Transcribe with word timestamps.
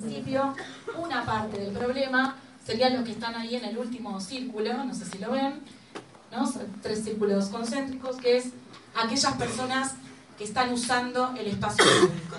principio, 0.00 0.54
una 0.98 1.24
parte 1.24 1.58
del 1.58 1.72
problema 1.72 2.36
serían 2.64 2.94
los 2.94 3.04
que 3.04 3.12
están 3.12 3.34
ahí 3.34 3.56
en 3.56 3.64
el 3.64 3.78
último 3.78 4.20
círculo, 4.20 4.84
no 4.84 4.94
sé 4.94 5.04
si 5.04 5.18
lo 5.18 5.32
ven, 5.32 5.60
¿no? 6.32 6.50
Tres 6.82 7.04
círculos 7.04 7.46
concéntricos, 7.46 8.16
que 8.16 8.38
es 8.38 8.46
aquellas 8.94 9.34
personas 9.34 9.94
que 10.38 10.44
están 10.44 10.72
usando 10.72 11.34
el 11.38 11.46
espacio 11.46 11.84
público. 11.84 12.36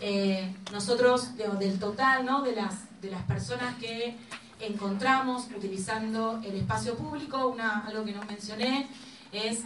Eh, 0.00 0.52
nosotros, 0.72 1.36
del 1.36 1.78
total 1.78 2.26
¿no? 2.26 2.42
de, 2.42 2.56
las, 2.56 2.74
de 3.00 3.10
las 3.10 3.22
personas 3.22 3.76
que 3.76 4.16
encontramos 4.58 5.46
utilizando 5.56 6.40
el 6.44 6.56
espacio 6.56 6.96
público, 6.96 7.46
una, 7.46 7.86
algo 7.86 8.04
que 8.04 8.12
no 8.12 8.24
mencioné 8.24 8.88
es 9.30 9.60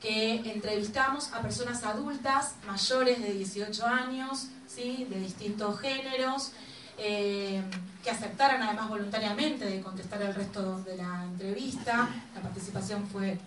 que 0.00 0.36
entrevistamos 0.50 1.32
a 1.32 1.42
personas 1.42 1.84
adultas 1.84 2.54
mayores 2.66 3.20
de 3.20 3.34
18 3.34 3.86
años, 3.86 4.46
¿sí? 4.66 5.06
de 5.10 5.20
distintos 5.20 5.78
géneros, 5.78 6.52
eh, 6.96 7.62
que 8.02 8.10
aceptaran 8.10 8.62
además 8.62 8.88
voluntariamente 8.88 9.66
de 9.66 9.80
contestar 9.82 10.22
el 10.22 10.34
resto 10.34 10.80
de 10.82 10.96
la 10.96 11.24
entrevista. 11.24 12.08
La 12.34 12.40
participación 12.40 13.06
fue, 13.08 13.38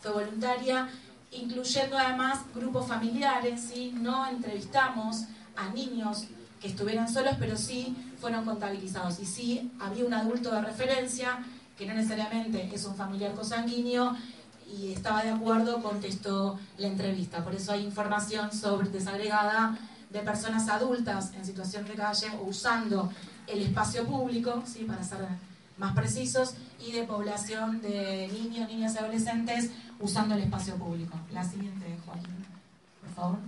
fue 0.00 0.12
voluntaria, 0.12 0.88
incluyendo 1.32 1.98
además 1.98 2.40
grupos 2.54 2.86
familiares. 2.88 3.60
¿sí? 3.60 3.92
No 3.94 4.26
entrevistamos 4.26 5.24
a 5.54 5.68
niños 5.70 6.24
que 6.62 6.68
estuvieran 6.68 7.12
solos, 7.12 7.34
pero 7.38 7.58
sí 7.58 7.94
fueron 8.20 8.44
contabilizados. 8.46 9.20
Y 9.20 9.26
sí 9.26 9.70
había 9.80 10.04
un 10.06 10.14
adulto 10.14 10.50
de 10.50 10.62
referencia, 10.62 11.44
que 11.76 11.86
no 11.86 11.94
necesariamente 11.94 12.70
es 12.74 12.84
un 12.86 12.96
familiar 12.96 13.34
consanguíneo, 13.34 14.16
y 14.76 14.92
estaba 14.92 15.22
de 15.22 15.30
acuerdo, 15.30 15.82
contestó 15.82 16.58
la 16.76 16.88
entrevista. 16.88 17.42
Por 17.42 17.54
eso 17.54 17.72
hay 17.72 17.84
información 17.84 18.52
sobre 18.52 18.88
desagregada 18.90 19.78
de 20.10 20.20
personas 20.20 20.68
adultas 20.68 21.32
en 21.34 21.44
situación 21.44 21.86
de 21.86 21.94
calle 21.94 22.28
usando 22.46 23.10
el 23.46 23.62
espacio 23.62 24.06
público, 24.06 24.62
¿sí? 24.66 24.84
para 24.84 25.02
ser 25.02 25.26
más 25.78 25.94
precisos, 25.94 26.54
y 26.80 26.92
de 26.92 27.04
población 27.04 27.80
de 27.80 28.28
niños, 28.32 28.68
niñas 28.68 28.94
y 28.94 28.98
adolescentes 28.98 29.70
usando 30.00 30.34
el 30.34 30.42
espacio 30.42 30.76
público. 30.76 31.18
La 31.32 31.44
siguiente, 31.44 31.98
Joaquín, 32.04 32.46
por 33.00 33.14
favor. 33.14 33.38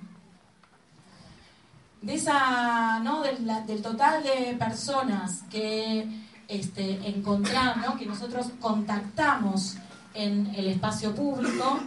De 2.02 2.14
esa, 2.14 2.98
¿no? 3.00 3.22
del, 3.22 3.46
del 3.66 3.82
total 3.82 4.22
de 4.22 4.56
personas 4.58 5.42
que 5.50 6.08
este, 6.48 7.08
encontramos, 7.08 7.98
que 7.98 8.06
nosotros 8.06 8.46
contactamos 8.58 9.76
en 10.14 10.54
el 10.54 10.68
espacio 10.68 11.14
público, 11.14 11.80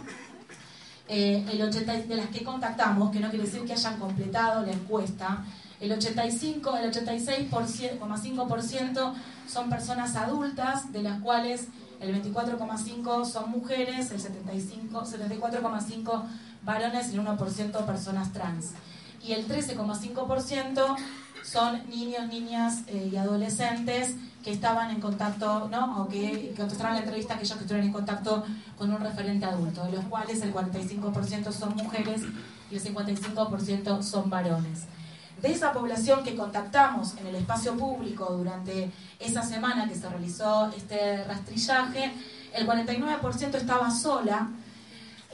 eh, 1.08 1.44
el 1.50 1.62
80, 1.62 1.92
de 1.92 2.16
las 2.16 2.28
que 2.28 2.44
contactamos, 2.44 3.10
que 3.10 3.20
no 3.20 3.30
quiere 3.30 3.44
decir 3.44 3.64
que 3.64 3.72
hayan 3.72 3.98
completado 3.98 4.64
la 4.64 4.72
encuesta, 4.72 5.44
el 5.80 5.92
85, 5.92 6.76
el 6.78 6.92
86,5% 6.92 9.12
son 9.46 9.68
personas 9.68 10.16
adultas, 10.16 10.90
de 10.92 11.02
las 11.02 11.20
cuales 11.20 11.68
el 12.00 12.22
24,5 12.22 13.26
son 13.26 13.50
mujeres, 13.50 14.10
el 14.10 14.20
75, 14.20 15.04
74,5 15.04 16.22
varones 16.62 17.12
y 17.12 17.16
el 17.16 17.26
1% 17.26 17.86
personas 17.86 18.32
trans. 18.32 18.70
Y 19.22 19.32
el 19.32 19.46
13,5% 19.46 20.96
son 21.42 21.90
niños, 21.90 22.26
niñas 22.28 22.84
eh, 22.86 23.10
y 23.12 23.16
adolescentes 23.16 24.16
que 24.44 24.52
estaban 24.52 24.90
en 24.90 25.00
contacto, 25.00 25.68
¿no? 25.70 26.02
O 26.02 26.08
que, 26.08 26.52
contestaron 26.54 26.92
la 26.92 27.00
entrevista 27.00 27.34
aquellos 27.34 27.56
que 27.56 27.64
estuvieron 27.64 27.86
en 27.86 27.92
contacto 27.92 28.44
con 28.76 28.92
un 28.92 29.00
referente 29.00 29.46
adulto, 29.46 29.84
de 29.84 29.92
los 29.92 30.04
cuales 30.04 30.42
el 30.42 30.52
45% 30.52 31.50
son 31.50 31.74
mujeres 31.76 32.20
y 32.70 32.76
el 32.76 32.82
55% 32.82 34.02
son 34.02 34.28
varones. 34.28 34.82
De 35.40 35.50
esa 35.50 35.72
población 35.72 36.22
que 36.22 36.36
contactamos 36.36 37.16
en 37.18 37.26
el 37.26 37.36
espacio 37.36 37.74
público 37.76 38.26
durante 38.36 38.90
esa 39.18 39.42
semana 39.42 39.88
que 39.88 39.94
se 39.94 40.08
realizó 40.08 40.70
este 40.76 41.24
rastrillaje, 41.24 42.12
el 42.52 42.66
49% 42.66 43.54
estaba 43.54 43.90
sola, 43.90 44.48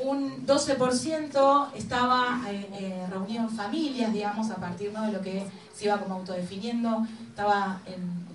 un 0.03 0.47
12% 0.47 1.69
estaba 1.75 2.41
eh, 2.48 2.69
eh, 2.72 3.06
reunido 3.10 3.42
en 3.42 3.50
familias, 3.50 4.12
digamos, 4.12 4.50
a 4.50 4.56
partir 4.56 4.92
de 4.92 5.12
lo 5.12 5.21
que 5.21 5.47
se 5.75 5.87
iba 5.87 5.98
como 5.98 6.15
autodefiniendo, 6.15 7.06
estaba 7.28 7.81
en, 7.87 8.29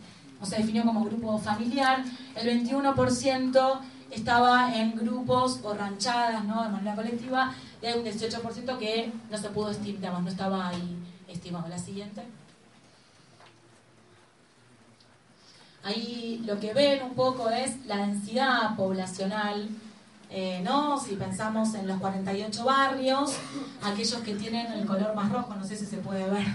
se 0.46 0.58
definió 0.58 0.84
como 0.84 1.04
grupo 1.04 1.38
familiar, 1.38 2.04
el 2.36 2.64
21% 2.64 3.80
estaba 4.12 4.76
en 4.76 4.96
grupos 4.96 5.60
o 5.64 5.74
ranchadas, 5.74 6.44
¿no? 6.46 6.64
de 6.64 6.70
manera 6.70 6.96
colectiva, 6.96 7.54
y 7.82 7.86
hay 7.86 8.00
un 8.00 8.06
18% 8.06 8.78
que 8.78 9.12
no 9.30 9.38
se 9.38 9.50
pudo 9.50 9.72
estimar, 9.72 10.22
no 10.22 10.30
estaba 10.30 10.70
ahí 10.70 10.98
estimado. 11.28 11.68
La 11.68 11.78
siguiente. 11.78 12.22
Ahí 15.84 16.42
lo 16.46 16.60
que 16.60 16.74
ven 16.74 17.04
un 17.04 17.14
poco 17.14 17.50
es 17.50 17.86
la 17.86 17.98
densidad 17.98 18.76
poblacional 18.76 19.70
eh, 20.38 20.62
¿no? 20.64 21.00
Si 21.00 21.16
pensamos 21.16 21.74
en 21.76 21.88
los 21.88 22.00
48 22.00 22.64
barrios, 22.66 23.36
aquellos 23.84 24.20
que 24.22 24.36
tienen 24.36 24.72
el 24.74 24.86
color 24.86 25.16
más 25.16 25.32
rojo, 25.32 25.54
no 25.56 25.64
sé 25.64 25.78
si 25.78 25.86
se 25.86 25.98
puede 25.98 26.30
ver 26.30 26.46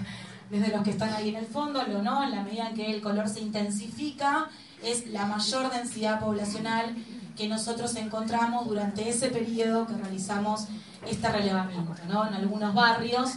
desde 0.51 0.69
los 0.69 0.83
que 0.83 0.91
están 0.91 1.15
ahí 1.15 1.31
en 1.31 1.37
el 1.37 1.47
fondo, 1.47 1.83
lo 1.85 2.03
no, 2.03 2.25
en 2.25 2.33
la 2.33 2.43
medida 2.43 2.69
en 2.69 2.75
que 2.75 2.91
el 2.91 3.01
color 3.01 3.29
se 3.29 3.41
intensifica, 3.41 4.49
es 4.83 5.07
la 5.09 5.27
mayor 5.27 5.71
densidad 5.71 6.21
poblacional 6.21 6.95
que 7.37 7.49
nosotros 7.49 7.95
encontramos 7.97 8.67
durante 8.69 9.09
ese 9.09 9.29
periodo 9.29 9.87
que 9.87 9.95
realizamos 9.95 10.67
este 11.09 11.31
relevamiento, 11.31 11.95
¿no? 12.09 12.27
En 12.27 12.35
algunos 12.35 12.75
barrios, 12.75 13.31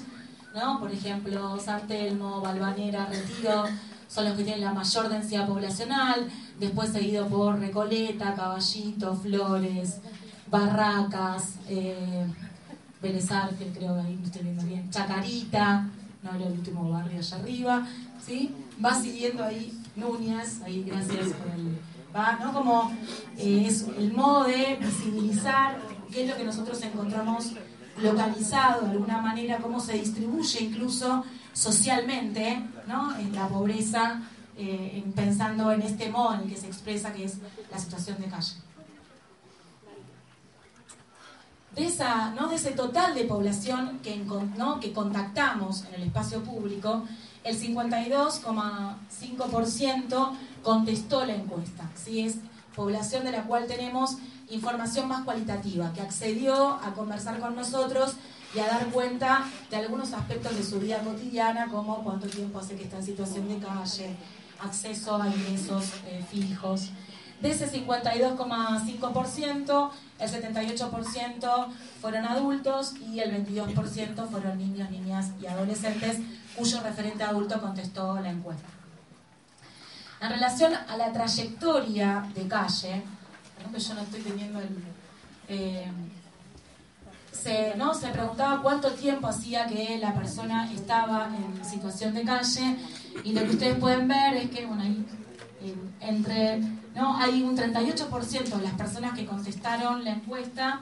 ¿no? 0.56 0.80
Por 0.80 0.92
ejemplo, 0.92 1.60
San 1.60 1.88
Telmo, 1.88 2.42
Balvanera, 2.42 3.06
Retiro, 3.06 3.66
son 4.08 4.26
los 4.26 4.36
que 4.36 4.44
tienen 4.44 4.64
la 4.64 4.74
mayor 4.74 5.10
densidad 5.10 5.48
poblacional, 5.48 6.28
después 6.60 6.92
seguido 6.92 7.28
por 7.28 7.60
Recoleta, 7.60 8.34
Caballito, 8.36 9.16
Flores, 9.16 9.98
Barracas, 10.50 11.56
eh, 11.68 12.26
creo 13.02 13.96
que 13.96 14.02
ahí 14.02 14.16
me 14.16 14.26
estoy 14.26 14.44
viendo 14.44 14.64
bien, 14.64 14.90
Chacarita, 14.90 15.88
no 16.24 16.36
era 16.36 16.48
el 16.48 16.54
último 16.54 16.90
barrio 16.90 17.20
allá 17.20 17.38
arriba, 17.38 17.88
¿sí? 18.26 18.52
Va 18.84 18.96
siguiendo 18.96 19.44
ahí 19.44 19.78
Núñez, 19.96 20.62
ahí 20.64 20.84
gracias 20.84 21.34
por 21.34 21.48
el... 21.52 21.78
Va, 22.16 22.38
¿no? 22.44 22.54
Como 22.54 22.92
eh, 23.38 23.66
es 23.68 23.88
el 23.98 24.14
modo 24.14 24.46
de 24.46 24.78
visibilizar 24.80 25.80
qué 26.12 26.24
es 26.24 26.30
lo 26.30 26.38
que 26.38 26.44
nosotros 26.44 26.82
encontramos 26.84 27.54
localizado 28.02 28.86
de 28.86 28.92
alguna 28.92 29.22
manera, 29.22 29.58
cómo 29.58 29.80
se 29.80 29.94
distribuye 29.94 30.64
incluso 30.64 31.24
socialmente, 31.54 32.62
¿no? 32.88 33.16
En 33.18 33.34
la 33.34 33.48
pobreza, 33.48 34.22
eh, 34.58 35.04
pensando 35.16 35.72
en 35.72 35.82
este 35.82 36.10
modo 36.10 36.36
en 36.36 36.42
el 36.42 36.50
que 36.50 36.58
se 36.58 36.68
expresa 36.68 37.14
que 37.14 37.26
es 37.26 37.38
la 37.72 37.80
situación 37.80 38.20
de 38.20 38.28
calle 38.28 38.56
de, 41.76 41.86
esa, 41.86 42.32
¿no? 42.32 42.48
de 42.48 42.56
ese 42.56 42.72
total 42.72 43.14
de 43.16 43.26
población 43.26 44.00
que, 44.04 44.26
que 44.82 44.94
contactamos 44.94 45.84
en 45.86 45.94
el 45.96 46.04
espacio 46.04 46.42
público, 46.44 47.04
el 47.44 47.60
52,5% 47.60 50.32
contestó 50.62 51.26
la 51.26 51.34
encuesta. 51.36 51.90
Es 52.08 52.38
población 52.76 53.26
de 53.26 53.32
la 53.32 53.44
cual 53.44 53.66
tenemos 53.68 54.18
información 54.50 55.08
más 55.08 55.24
cualitativa, 55.24 55.94
que 55.94 56.02
accedió 56.02 56.74
a 56.74 56.94
conversar 56.94 57.40
con 57.40 57.56
nosotros 57.56 58.16
y 58.56 58.60
a 58.60 58.68
dar 58.68 58.88
cuenta 58.88 59.46
de 59.70 59.78
algunos 59.78 60.14
aspectos 60.14 60.56
de 60.56 60.64
su 60.64 60.80
vida 60.80 61.00
cotidiana, 61.00 61.68
como 61.68 62.04
cuánto 62.04 62.28
tiempo 62.28 62.60
hace 62.60 62.76
que 62.76 62.84
está 62.84 62.98
en 62.98 63.04
situación 63.04 63.48
de 63.48 63.58
calle, 63.58 64.16
acceso 64.60 65.22
a 65.22 65.28
ingresos 65.28 65.86
eh, 66.08 66.24
fijos. 66.30 66.92
De 67.44 67.52
ese 67.52 67.70
52,5%, 67.70 69.92
el 70.20 70.32
78% 70.32 71.68
fueron 72.00 72.26
adultos 72.26 72.94
y 72.96 73.20
el 73.20 73.46
22% 73.46 74.30
fueron 74.30 74.58
niños, 74.58 74.90
niñas 74.90 75.32
y 75.42 75.48
adolescentes 75.48 76.20
cuyo 76.56 76.82
referente 76.82 77.22
adulto 77.22 77.60
contestó 77.60 78.18
la 78.22 78.30
encuesta. 78.30 78.70
En 80.22 80.30
relación 80.30 80.74
a 80.74 80.96
la 80.96 81.12
trayectoria 81.12 82.26
de 82.34 82.48
calle, 82.48 83.04
yo 83.78 83.94
no 83.94 84.02
estoy 84.04 84.22
teniendo. 84.22 84.62
Eh, 85.50 85.92
se, 87.30 87.76
¿no? 87.76 87.94
se 87.94 88.08
preguntaba 88.08 88.62
cuánto 88.62 88.94
tiempo 88.94 89.28
hacía 89.28 89.68
que 89.68 89.98
la 89.98 90.14
persona 90.14 90.72
estaba 90.72 91.28
en 91.28 91.66
situación 91.66 92.14
de 92.14 92.24
calle 92.24 92.78
y 93.26 93.34
lo 93.34 93.42
que 93.42 93.50
ustedes 93.50 93.78
pueden 93.80 94.08
ver 94.08 94.36
es 94.36 94.50
que 94.50 94.66
bueno, 94.66 94.84
hay, 94.84 95.06
entre, 96.00 96.62
¿no? 96.96 97.18
hay 97.18 97.42
un 97.42 97.58
38% 97.58 98.44
de 98.44 98.62
las 98.62 98.74
personas 98.74 99.18
que 99.18 99.26
contestaron 99.26 100.04
la 100.04 100.12
encuesta 100.12 100.82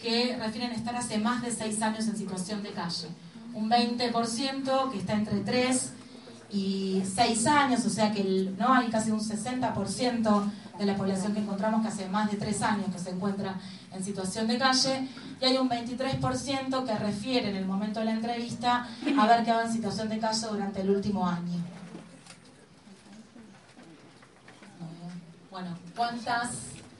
que 0.00 0.36
refieren 0.40 0.72
estar 0.72 0.94
hace 0.94 1.18
más 1.18 1.42
de 1.42 1.50
6 1.50 1.82
años 1.82 2.06
en 2.06 2.16
situación 2.16 2.62
de 2.62 2.70
calle. 2.70 3.08
Un 3.54 3.68
20% 3.68 4.90
que 4.90 4.98
está 4.98 5.14
entre 5.14 5.40
3 5.40 5.92
y 6.50 7.02
6 7.14 7.46
años, 7.46 7.84
o 7.84 7.90
sea 7.90 8.12
que 8.12 8.52
no 8.58 8.72
hay 8.72 8.88
casi 8.88 9.10
un 9.10 9.20
60% 9.20 10.50
de 10.78 10.86
la 10.86 10.96
población 10.96 11.34
que 11.34 11.40
encontramos 11.40 11.82
que 11.82 11.88
hace 11.88 12.08
más 12.08 12.30
de 12.30 12.36
3 12.36 12.62
años 12.62 12.86
que 12.92 12.98
se 13.00 13.10
encuentra 13.10 13.56
en 13.92 14.04
situación 14.04 14.46
de 14.46 14.58
calle 14.58 15.08
y 15.40 15.44
hay 15.44 15.56
un 15.56 15.68
23% 15.68 16.84
que 16.84 16.94
refiere 16.94 17.50
en 17.50 17.56
el 17.56 17.66
momento 17.66 17.98
de 17.98 18.06
la 18.06 18.12
entrevista 18.12 18.86
haber 19.18 19.44
quedado 19.44 19.62
en 19.62 19.72
situación 19.72 20.08
de 20.08 20.18
calle 20.18 20.46
durante 20.48 20.80
el 20.80 20.90
último 20.90 21.26
año. 21.26 21.77
Bueno, 25.60 25.76
¿cuántas? 25.96 26.50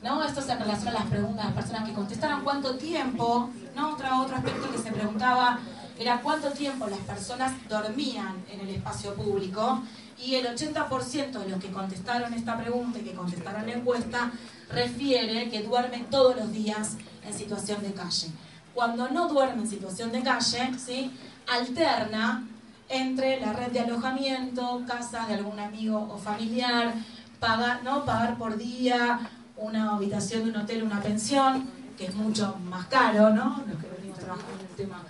¿No? 0.03 0.25
Esto 0.25 0.43
se 0.43 0.57
relaciona 0.57 0.91
a 0.91 0.95
las 0.95 1.11
preguntas 1.11 1.37
de 1.37 1.45
las 1.45 1.53
personas 1.53 1.89
que 1.89 1.95
contestaron 1.95 2.43
cuánto 2.43 2.75
tiempo, 2.75 3.51
¿no? 3.77 3.93
Otro, 3.93 4.21
otro 4.21 4.35
aspecto 4.35 4.69
que 4.73 4.79
se 4.79 4.91
preguntaba 4.91 5.61
era 5.97 6.21
cuánto 6.21 6.51
tiempo 6.51 6.89
las 6.89 6.99
personas 6.99 7.53
dormían 7.69 8.35
en 8.51 8.59
el 8.59 8.71
espacio 8.71 9.15
público 9.15 9.81
y 10.21 10.35
el 10.35 10.47
80% 10.47 11.39
de 11.39 11.49
los 11.49 11.61
que 11.61 11.71
contestaron 11.71 12.35
esta 12.35 12.59
pregunta 12.59 12.99
y 12.99 13.03
que 13.03 13.13
contestaron 13.13 13.65
la 13.65 13.75
encuesta 13.75 14.33
refiere 14.71 15.49
que 15.51 15.63
duermen 15.63 16.07
todos 16.07 16.35
los 16.35 16.51
días 16.51 16.97
en 17.25 17.33
situación 17.33 17.81
de 17.83 17.93
calle. 17.93 18.27
Cuando 18.75 19.09
no 19.09 19.29
duerme 19.29 19.63
en 19.63 19.71
situación 19.71 20.11
de 20.11 20.25
calle, 20.25 20.73
¿sí? 20.85 21.13
alterna 21.47 22.45
entre 22.89 23.39
la 23.41 23.53
red 23.53 23.71
de 23.71 23.81
alojamiento, 23.81 24.83
casa 24.85 25.27
de 25.27 25.35
algún 25.35 25.61
amigo 25.61 26.09
o 26.11 26.19
familiar, 26.19 26.95
pagar, 27.41 27.83
¿no? 27.83 28.05
pagar 28.05 28.37
por 28.39 28.57
día 28.57 29.21
una 29.57 29.97
habitación 29.97 30.45
de 30.45 30.51
un 30.51 30.57
hotel, 30.57 30.83
una 30.83 31.01
pensión, 31.01 31.69
que 31.97 32.07
es 32.07 32.15
mucho 32.15 32.57
más 32.65 32.87
caro, 32.87 33.31
¿no? 33.31 33.63
Los 33.69 33.79
que 33.83 33.89
venimos 33.97 34.19
trabajando 34.19 34.55
en 34.55 34.61
el 34.61 34.77
tema. 34.77 35.03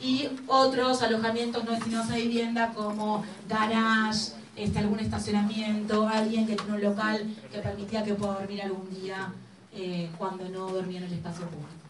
Y 0.00 0.28
otros 0.46 1.02
alojamientos 1.02 1.64
no 1.64 1.72
destinados 1.72 2.10
a 2.10 2.16
vivienda 2.16 2.72
como 2.74 3.24
garage, 3.48 4.32
este, 4.54 4.78
algún 4.78 5.00
estacionamiento, 5.00 6.08
alguien 6.08 6.46
que 6.46 6.56
tiene 6.56 6.72
un 6.74 6.82
local 6.82 7.34
que 7.50 7.58
permitía 7.58 8.04
que 8.04 8.14
pueda 8.14 8.34
dormir 8.34 8.62
algún 8.62 8.88
día 8.90 9.32
eh, 9.72 10.10
cuando 10.16 10.48
no 10.48 10.68
dormía 10.68 10.98
en 10.98 11.04
el 11.04 11.12
espacio 11.12 11.46
público. 11.46 11.86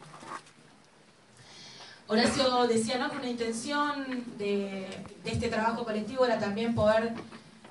Horacio 2.09 2.67
decía 2.69 2.99
¿no? 2.99 3.11
que 3.11 3.17
una 3.17 3.29
intención 3.29 4.25
de, 4.39 4.87
este 5.25 5.49
trabajo 5.49 5.85
colectivo 5.85 6.25
era 6.25 6.39
también 6.39 6.75
poder 6.75 7.15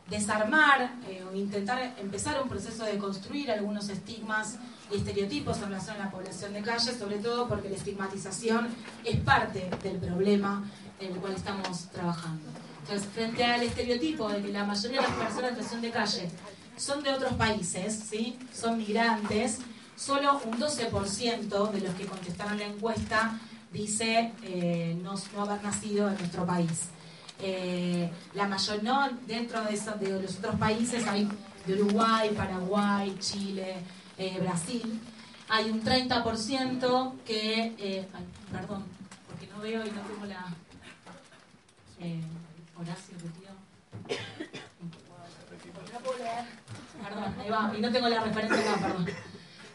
desarmar 0.10 0.92
eh, 1.08 1.24
o 1.24 1.36
intentar 1.36 1.96
empezar 2.00 2.42
un 2.42 2.48
proceso 2.48 2.86
de 2.86 2.98
construir 2.98 3.52
algunos 3.52 3.90
estigmas 3.90 4.58
y 4.92 4.98
estereotipos 4.98 5.58
en 5.58 5.64
relación 5.66 5.96
a 5.96 6.06
la 6.06 6.12
población 6.12 6.54
de 6.54 6.62
calle, 6.62 6.94
sobre 6.94 7.18
todo 7.18 7.48
porque 7.48 7.70
la 7.70 7.76
estigmatización 7.76 8.68
es 9.04 9.18
parte 9.22 9.70
del 9.84 9.98
problema 9.98 10.64
en 11.00 11.14
el 11.14 11.20
cual 11.20 11.34
estamos 11.34 11.88
trabajando. 11.92 12.44
Entonces, 12.82 13.08
frente 13.14 13.44
al 13.44 13.64
estereotipo 13.64 14.30
de 14.30 14.44
que 14.44 14.50
la 14.50 14.64
mayoría 14.64 15.02
de 15.02 15.08
las 15.08 15.18
personas 15.18 15.52
en 15.52 15.56
situación 15.56 15.82
de 15.82 15.92
calle 15.92 16.30
son 16.78 17.04
de 17.04 17.10
otros 17.12 17.34
países, 17.34 18.04
¿sí? 18.10 18.38
son 18.54 18.78
migrantes, 18.78 19.60
solo 19.96 20.40
un 20.46 20.60
12% 20.60 21.72
de 21.72 21.82
los 21.82 21.96
que 21.96 22.06
contestaron 22.06 22.60
la 22.60 22.66
encuesta 22.66 23.40
dice 23.72 24.34
eh, 24.44 24.98
no, 25.02 25.16
haber 25.42 25.64
nacido 25.64 26.10
en 26.10 26.18
nuestro 26.18 26.46
país. 26.46 26.90
Eh, 27.40 28.10
la 28.34 28.48
mayor, 28.48 28.84
no, 28.84 29.10
dentro 29.28 29.62
de, 29.64 29.72
de 29.72 30.22
los 30.22 30.38
otros 30.38 30.56
países 30.56 31.06
hay 31.08 31.28
de 31.66 31.74
Uruguay, 31.82 32.32
Paraguay, 32.36 33.16
Chile, 33.20 33.76
eh, 34.18 34.40
Brasil. 34.42 35.02
Hay 35.50 35.70
un 35.70 35.84
30% 35.84 37.14
que, 37.26 38.08
perdón, 38.52 38.84
porque 39.28 39.48
no 39.48 39.60
veo 39.60 39.86
y 39.86 39.92
no 39.92 40.02
tengo 40.02 40.26
la... 40.26 40.46
Horacio, 42.78 43.16
No 45.94 46.00
puedo 46.00 46.18
leer. 46.18 46.46
Perdón, 47.04 47.36
ahí 47.40 47.50
va. 47.50 47.74
Y 47.78 47.82
no 47.82 47.92
tengo 47.92 48.10
la 48.10 48.22
referencia 48.22 48.60
acá, 48.60 48.88
perdón. 48.88 49.06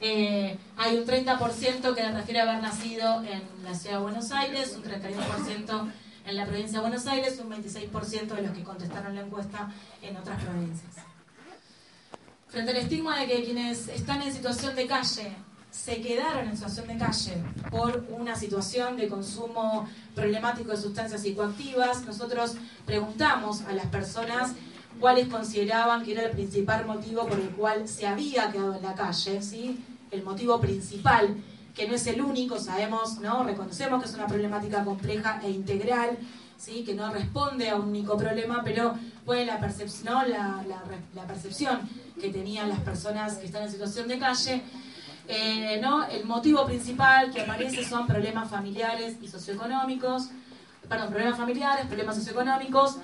Eh, 0.03 0.57
hay 0.79 0.97
un 0.97 1.07
30% 1.07 1.95
que 1.95 2.11
refiere 2.11 2.41
a 2.41 2.43
haber 2.45 2.62
nacido 2.62 3.23
en 3.23 3.43
la 3.62 3.75
ciudad 3.75 3.97
de 3.97 4.03
Buenos 4.03 4.33
Aires, 4.33 4.75
un 4.75 4.83
32% 4.83 5.93
en 6.31 6.37
la 6.37 6.47
provincia 6.47 6.79
de 6.79 6.81
Buenos 6.81 7.06
Aires 7.09 7.41
un 7.43 7.50
26% 7.50 8.27
de 8.29 8.43
los 8.43 8.53
que 8.53 8.62
contestaron 8.62 9.15
la 9.17 9.23
encuesta 9.23 9.69
en 10.00 10.17
otras 10.17 10.43
provincias. 10.43 10.94
Frente 12.49 12.71
al 12.71 12.77
estigma 12.77 13.19
de 13.19 13.27
que 13.27 13.44
quienes 13.44 13.88
están 13.88 14.23
en 14.23 14.32
situación 14.32 14.77
de 14.77 14.87
calle 14.87 15.32
se 15.71 16.00
quedaron 16.00 16.49
en 16.49 16.56
situación 16.56 16.87
de 16.87 16.99
calle 16.99 17.43
por 17.71 18.05
una 18.11 18.37
situación 18.37 18.97
de 18.97 19.09
consumo 19.09 19.88
problemático 20.15 20.71
de 20.71 20.77
sustancias 20.77 21.23
psicoactivas, 21.23 22.05
nosotros 22.06 22.55
preguntamos 22.87 23.62
a 23.62 23.73
las 23.73 23.87
personas 23.87 24.53
cuáles 25.00 25.29
consideraban 25.29 26.05
que 26.05 26.12
era 26.12 26.23
el 26.23 26.31
principal 26.31 26.87
motivo 26.87 27.26
por 27.26 27.38
el 27.38 27.50
cual 27.50 27.88
se 27.88 28.06
había 28.06 28.50
quedado 28.53 28.76
en 28.76 28.83
la 28.83 28.94
calle, 28.94 29.43
¿sí? 29.43 29.85
el 30.11 30.23
motivo 30.23 30.61
principal, 30.61 31.37
que 31.75 31.88
no 31.88 31.94
es 31.94 32.06
el 32.06 32.20
único, 32.20 32.58
sabemos, 32.58 33.19
¿no? 33.19 33.44
reconocemos 33.44 34.02
que 34.02 34.08
es 34.08 34.14
una 34.14 34.26
problemática 34.26 34.84
compleja 34.84 35.40
e 35.43 35.50
integral, 35.50 36.19
¿sí? 36.56 36.84
que 36.84 36.94
no 36.94 37.12
responde 37.12 37.70
a 37.70 37.76
un 37.76 37.88
único 37.88 38.17
problema, 38.17 38.62
pero 38.64 38.94
fue 39.25 39.44
la, 39.44 39.58
percepción, 39.61 40.31
la, 40.31 41.26
percepción 41.26 41.88
que 42.20 42.31
tenían 42.31 42.69
las 42.69 42.81
personas 42.81 43.37
que 43.37 43.46
están 43.46 43.62
en 43.62 43.70
situación 43.70 44.08
de 44.08 44.19
calle 44.19 44.62
eh, 45.32 45.78
¿no? 45.81 46.05
El 46.06 46.25
motivo 46.25 46.67
principal 46.67 47.31
que 47.31 47.43
aparece 47.43 47.84
son 47.84 48.05
problemas 48.05 48.50
familiares 48.50 49.16
y 49.23 49.28
socioeconómicos, 49.28 50.28
perdón, 50.88 51.11
problemas 51.11 51.38
familiares, 51.38 51.87
problemas 51.87 52.16
socioeconómicos, 52.16 52.96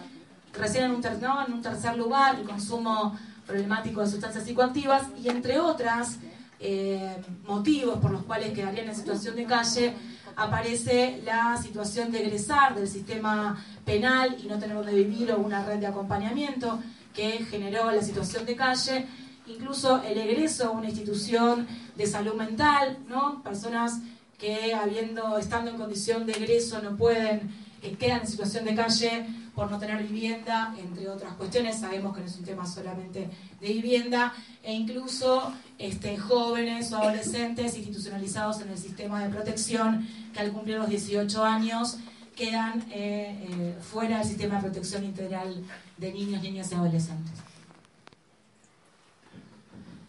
recién 0.52 0.86
en 0.86 0.90
un, 0.90 1.04
en 1.04 1.52
un 1.52 1.62
tercer 1.62 1.96
lugar 1.96 2.34
el 2.34 2.44
consumo 2.44 3.16
problemático 3.46 4.00
de 4.00 4.08
sustancias 4.08 4.42
psicoactivas 4.42 5.04
y 5.22 5.28
entre 5.28 5.60
otras 5.60 6.18
eh, 6.60 7.16
motivos 7.46 7.98
por 7.98 8.10
los 8.10 8.22
cuales 8.24 8.52
quedarían 8.52 8.88
en 8.88 8.94
situación 8.94 9.36
de 9.36 9.44
calle 9.44 9.94
aparece 10.36 11.22
la 11.24 11.56
situación 11.56 12.12
de 12.12 12.24
egresar 12.24 12.74
del 12.74 12.88
sistema 12.88 13.62
penal 13.84 14.36
y 14.42 14.46
no 14.46 14.58
tener 14.58 14.76
donde 14.76 14.94
vivir 14.94 15.32
o 15.32 15.38
una 15.38 15.64
red 15.64 15.78
de 15.78 15.86
acompañamiento 15.86 16.80
que 17.14 17.44
generó 17.44 17.90
la 17.90 18.02
situación 18.02 18.44
de 18.44 18.56
calle 18.56 19.06
incluso 19.46 20.02
el 20.02 20.18
egreso 20.18 20.68
a 20.68 20.70
una 20.70 20.88
institución 20.88 21.66
de 21.96 22.06
salud 22.06 22.34
mental, 22.34 22.98
¿no? 23.08 23.42
Personas 23.42 24.00
que 24.38 24.74
habiendo, 24.74 25.38
estando 25.38 25.70
en 25.70 25.76
condición 25.76 26.26
de 26.26 26.32
egreso 26.32 26.82
no 26.82 26.96
pueden, 26.96 27.50
que 27.80 27.96
quedan 27.96 28.20
en 28.20 28.26
situación 28.26 28.64
de 28.64 28.74
calle 28.74 29.26
por 29.54 29.70
no 29.70 29.78
tener 29.78 30.02
vivienda, 30.02 30.74
entre 30.78 31.08
otras 31.08 31.32
cuestiones, 31.34 31.80
sabemos 31.80 32.14
que 32.14 32.20
no 32.20 32.26
es 32.26 32.36
un 32.36 32.44
tema 32.44 32.66
solamente 32.66 33.30
de 33.60 33.68
vivienda, 33.68 34.34
e 34.62 34.74
incluso 34.74 35.52
este, 35.78 36.18
jóvenes 36.18 36.92
o 36.92 36.98
adolescentes 36.98 37.76
institucionalizados 37.76 38.60
en 38.60 38.68
el 38.68 38.78
sistema 38.78 39.22
de 39.22 39.30
protección 39.30 40.06
que 40.34 40.40
al 40.40 40.52
cumplir 40.52 40.76
los 40.76 40.88
18 40.90 41.42
años 41.42 41.96
quedan 42.36 42.80
eh, 42.90 43.48
eh, 43.48 43.78
fuera 43.80 44.18
del 44.18 44.28
sistema 44.28 44.56
de 44.56 44.62
protección 44.62 45.04
integral 45.04 45.64
de 45.96 46.12
niños, 46.12 46.42
niñas 46.42 46.70
y 46.70 46.74
adolescentes. 46.74 47.32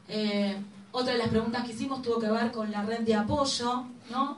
Eh, 0.09 0.57
otra 0.91 1.13
de 1.13 1.19
las 1.19 1.29
preguntas 1.29 1.63
que 1.63 1.71
hicimos 1.71 2.01
tuvo 2.01 2.19
que 2.19 2.29
ver 2.29 2.51
con 2.51 2.69
la 2.69 2.83
red 2.83 2.99
de 3.01 3.15
apoyo, 3.15 3.85
¿no? 4.11 4.37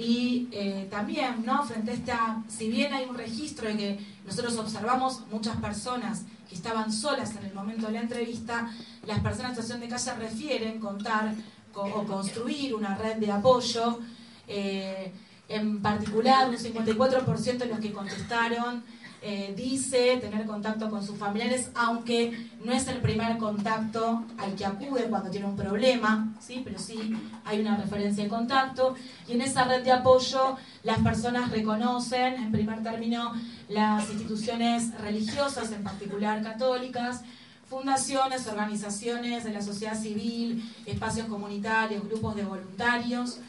Y 0.00 0.48
eh, 0.52 0.86
también, 0.88 1.44
¿no? 1.44 1.64
Frente 1.64 1.90
a 1.90 1.94
esta, 1.94 2.42
si 2.46 2.68
bien 2.68 2.94
hay 2.94 3.06
un 3.06 3.16
registro 3.16 3.68
de 3.68 3.76
que 3.76 4.06
nosotros 4.24 4.56
observamos 4.56 5.22
muchas 5.32 5.56
personas 5.56 6.22
que 6.48 6.54
estaban 6.54 6.92
solas 6.92 7.34
en 7.34 7.46
el 7.46 7.52
momento 7.52 7.88
de 7.88 7.94
la 7.94 8.00
entrevista, 8.02 8.70
las 9.04 9.18
personas 9.18 9.50
en 9.50 9.56
situación 9.56 9.80
de 9.80 9.88
calle 9.88 10.14
refieren 10.14 10.78
contar 10.78 11.34
o 11.74 12.04
construir 12.04 12.76
una 12.76 12.94
red 12.94 13.16
de 13.16 13.32
apoyo. 13.32 13.98
Eh, 14.46 15.12
en 15.48 15.82
particular, 15.82 16.48
un 16.48 16.56
54% 16.56 17.58
de 17.58 17.66
los 17.66 17.80
que 17.80 17.92
contestaron 17.92 18.84
eh, 19.20 19.52
dice 19.56 20.18
tener 20.18 20.46
contacto 20.46 20.88
con 20.88 21.04
sus 21.04 21.18
familiares, 21.18 21.70
aunque 21.74 22.48
no 22.64 22.72
es 22.72 22.86
el 22.86 22.98
primer 22.98 23.36
contacto 23.36 24.24
al 24.38 24.54
que 24.54 24.64
acude 24.64 25.04
cuando 25.08 25.28
tiene 25.28 25.46
un 25.46 25.56
problema, 25.56 26.32
¿sí? 26.40 26.62
pero 26.64 26.78
sí 26.78 27.16
hay 27.44 27.60
una 27.60 27.76
referencia 27.76 28.22
de 28.22 28.30
contacto. 28.30 28.94
Y 29.26 29.32
en 29.32 29.42
esa 29.42 29.64
red 29.64 29.82
de 29.82 29.90
apoyo 29.90 30.56
las 30.84 31.00
personas 31.00 31.50
reconocen, 31.50 32.34
en 32.34 32.52
primer 32.52 32.82
término, 32.84 33.32
las 33.68 34.08
instituciones 34.08 34.96
religiosas, 35.00 35.72
en 35.72 35.82
particular 35.82 36.40
católicas, 36.42 37.22
fundaciones, 37.68 38.46
organizaciones 38.46 39.42
de 39.42 39.52
la 39.52 39.62
sociedad 39.62 40.00
civil, 40.00 40.62
espacios 40.86 41.26
comunitarios, 41.26 42.04
grupos 42.04 42.36
de 42.36 42.44
voluntarios. 42.44 43.40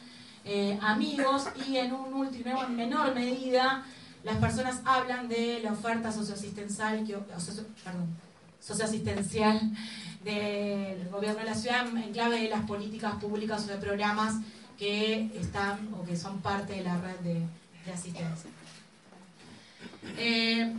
eh, 0.46 0.80
amigos 0.82 1.48
y 1.68 1.78
en 1.78 1.94
un 1.94 2.12
último, 2.14 2.64
en 2.64 2.76
menor 2.76 3.14
medida, 3.14 3.84
las 4.24 4.38
personas 4.38 4.82
hablan 4.86 5.28
de 5.28 5.62
la 5.64 5.72
oferta 5.72 6.12
socioasistencial, 6.12 7.06
socioasistencial 8.60 9.62
del 10.24 11.10
gobierno 11.10 11.40
de 11.40 11.46
la 11.46 11.56
ciudad 11.56 11.88
en 11.88 12.12
clave 12.12 12.42
de 12.42 12.50
las 12.50 12.66
políticas 12.66 13.16
públicas 13.16 13.64
o 13.64 13.68
de 13.68 13.78
programas 13.78 14.36
que 14.78 15.32
están 15.40 15.94
o 15.94 16.04
que 16.06 16.16
son 16.16 16.40
parte 16.40 16.74
de 16.74 16.84
la 16.84 17.00
red 17.00 17.20
de, 17.20 17.46
asistencia. 17.92 18.52
Eh, 20.18 20.72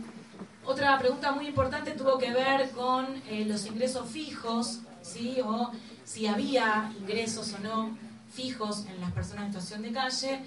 otra 0.65 0.97
pregunta 0.97 1.33
muy 1.33 1.47
importante 1.47 1.91
tuvo 1.91 2.17
que 2.17 2.31
ver 2.31 2.69
con 2.71 3.05
eh, 3.27 3.43
los 3.45 3.65
ingresos 3.65 4.09
fijos, 4.09 4.79
¿sí? 5.01 5.37
o 5.43 5.71
si 6.05 6.27
había 6.27 6.89
ingresos 6.99 7.53
o 7.53 7.59
no 7.59 7.97
fijos 8.33 8.85
en 8.85 9.01
las 9.01 9.11
personas 9.11 9.45
en 9.45 9.53
situación 9.53 9.81
de 9.81 9.91
calle. 9.91 10.39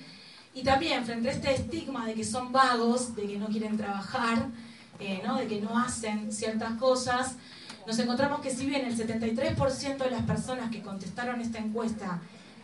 Y 0.55 0.63
también 0.63 1.05
frente 1.05 1.29
a 1.29 1.33
este 1.33 1.53
estigma 1.53 2.07
de 2.07 2.15
que 2.15 2.25
son 2.25 2.53
vagos, 2.53 3.17
de 3.17 3.27
que 3.27 3.39
no 3.39 3.49
quieren 3.49 3.77
trabajar, 3.77 4.47
eh, 5.01 5.21
de 5.39 5.47
que 5.49 5.61
no 5.61 5.77
hacen 5.77 6.33
ciertas 6.33 6.79
cosas, 6.79 7.37
nos 7.87 7.99
encontramos 7.99 8.41
que 8.41 8.51
si 8.51 8.65
bien 8.67 8.87
el 8.87 8.97
73% 8.97 10.05
de 10.05 10.11
las 10.11 10.23
personas 10.23 10.71
que 10.71 10.81
contestaron 10.81 11.41
esta 11.41 11.59
encuesta 11.59 12.21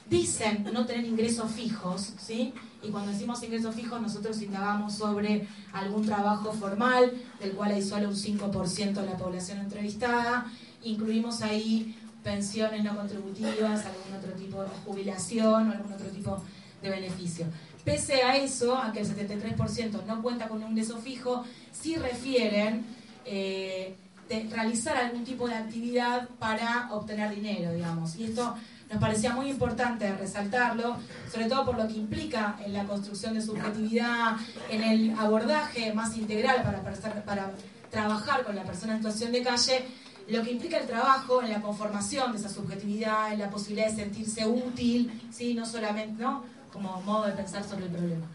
dicen 0.09 0.67
no 0.73 0.87
tener 0.87 1.05
ingresos 1.05 1.51
fijos, 1.51 2.15
¿sí? 2.19 2.55
Y 2.83 2.89
cuando 2.89 3.13
decimos 3.13 3.43
ingresos 3.43 3.75
fijos, 3.75 4.01
nosotros 4.01 4.41
indagamos 4.41 4.95
sobre 4.95 5.47
algún 5.73 6.07
trabajo 6.07 6.53
formal, 6.53 7.13
del 7.39 7.53
cual 7.53 7.73
hay 7.73 7.83
solo 7.83 8.09
un 8.09 8.17
5% 8.17 8.95
de 8.95 9.07
la 9.07 9.17
población 9.17 9.59
entrevistada. 9.59 10.47
Incluimos 10.83 11.43
ahí 11.43 11.97
pensiones 12.25 12.83
no 12.83 12.97
contributivas, 12.97 13.85
algún 13.85 14.19
otro 14.19 14.33
tipo 14.33 14.63
de 14.63 14.69
jubilación 14.85 15.69
o 15.69 15.73
algún 15.73 15.93
otro 15.93 16.09
tipo 16.09 16.43
de 16.83 16.91
beneficio. 16.91 17.47
Pese 17.85 18.23
a 18.23 18.37
eso, 18.37 18.77
a 18.77 18.93
que 18.93 19.01
el 19.01 19.09
73% 19.09 20.05
no 20.07 20.23
cuenta 20.23 20.49
con 20.49 20.63
un 20.63 20.71
ingreso 20.71 20.99
fijo, 20.99 21.45
sí 21.73 21.97
refieren 21.97 22.85
eh, 23.25 23.95
de 24.29 24.49
realizar 24.51 24.97
algún 24.97 25.25
tipo 25.25 25.49
de 25.49 25.55
actividad 25.55 26.29
para 26.39 26.89
obtener 26.93 27.35
dinero, 27.35 27.73
digamos. 27.73 28.17
Y 28.17 28.25
esto 28.25 28.55
nos 28.91 29.01
parecía 29.01 29.33
muy 29.33 29.49
importante 29.49 30.13
resaltarlo, 30.17 30.97
sobre 31.33 31.47
todo 31.47 31.65
por 31.65 31.77
lo 31.77 31.87
que 31.89 31.95
implica 31.95 32.57
en 32.65 32.73
la 32.73 32.85
construcción 32.85 33.35
de 33.35 33.41
subjetividad, 33.41 34.37
en 34.69 34.83
el 34.83 35.19
abordaje 35.19 35.93
más 35.93 36.17
integral 36.17 36.63
para, 36.63 36.83
para 37.25 37.53
trabajar 37.91 38.45
con 38.45 38.57
la 38.57 38.65
persona 38.65 38.95
en 38.95 38.99
situación 38.99 39.33
de 39.33 39.43
calle, 39.43 39.85
lo 40.29 40.43
que 40.43 40.53
implica 40.53 40.79
el 40.79 40.87
trabajo 40.87 41.43
en 41.43 41.51
la 41.51 41.61
conformación 41.61 42.33
de 42.33 42.39
esa 42.39 42.49
subjetividad, 42.49 43.33
en 43.33 43.41
la 43.41 43.51
posibilidad 43.51 43.91
de 43.91 43.97
sentirse 43.97 44.47
útil, 44.47 45.11
¿sí? 45.33 45.55
no 45.55 45.67
solamente 45.67 46.23
¿no? 46.23 46.45
Como 46.73 47.01
modo 47.03 47.27
de 47.27 47.33
pensar 47.33 47.65
sobre 47.65 47.87
el 47.87 47.91
problema. 47.91 48.27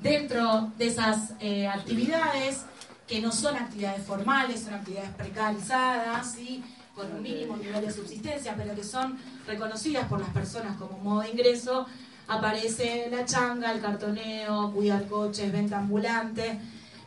Dentro 0.00 0.72
de 0.76 0.86
esas 0.86 1.32
eh, 1.40 1.66
actividades, 1.66 2.64
que 3.06 3.20
no 3.20 3.32
son 3.32 3.56
actividades 3.56 4.04
formales, 4.04 4.62
son 4.62 4.74
actividades 4.74 5.10
precarizadas, 5.10 6.32
¿sí? 6.32 6.62
con 6.94 7.12
un 7.12 7.22
mínimo 7.22 7.56
nivel 7.56 7.84
de 7.84 7.90
subsistencia, 7.90 8.54
pero 8.56 8.74
que 8.74 8.84
son 8.84 9.18
reconocidas 9.46 10.06
por 10.06 10.20
las 10.20 10.30
personas 10.30 10.76
como 10.76 10.98
modo 10.98 11.22
de 11.22 11.30
ingreso, 11.30 11.86
aparece 12.28 13.08
la 13.10 13.24
changa, 13.24 13.72
el 13.72 13.80
cartoneo, 13.80 14.72
cuidar 14.72 15.06
coches, 15.06 15.52
venta 15.52 15.78
ambulante, 15.78 16.58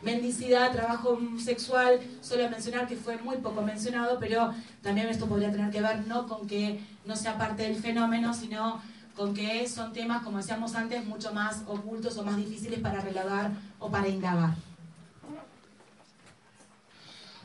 mendicidad, 0.02 0.70
trabajo 0.72 1.18
sexual, 1.42 2.00
solo 2.20 2.48
mencionar 2.50 2.86
que 2.86 2.96
fue 2.96 3.16
muy 3.18 3.38
poco 3.38 3.62
mencionado, 3.62 4.18
pero 4.20 4.54
también 4.82 5.08
esto 5.08 5.26
podría 5.26 5.50
tener 5.50 5.70
que 5.70 5.80
ver 5.80 6.06
no 6.06 6.28
con 6.28 6.46
que 6.46 6.80
no 7.04 7.16
sea 7.16 7.36
parte 7.36 7.64
del 7.64 7.76
fenómeno, 7.76 8.34
sino 8.34 8.80
con 9.18 9.34
que 9.34 9.68
son 9.68 9.92
temas, 9.92 10.22
como 10.22 10.38
decíamos 10.38 10.76
antes, 10.76 11.04
mucho 11.04 11.34
más 11.34 11.62
ocultos 11.66 12.16
o 12.18 12.22
más 12.22 12.36
difíciles 12.36 12.78
para 12.78 13.00
relatar 13.00 13.50
o 13.80 13.90
para 13.90 14.06
indagar. 14.06 14.54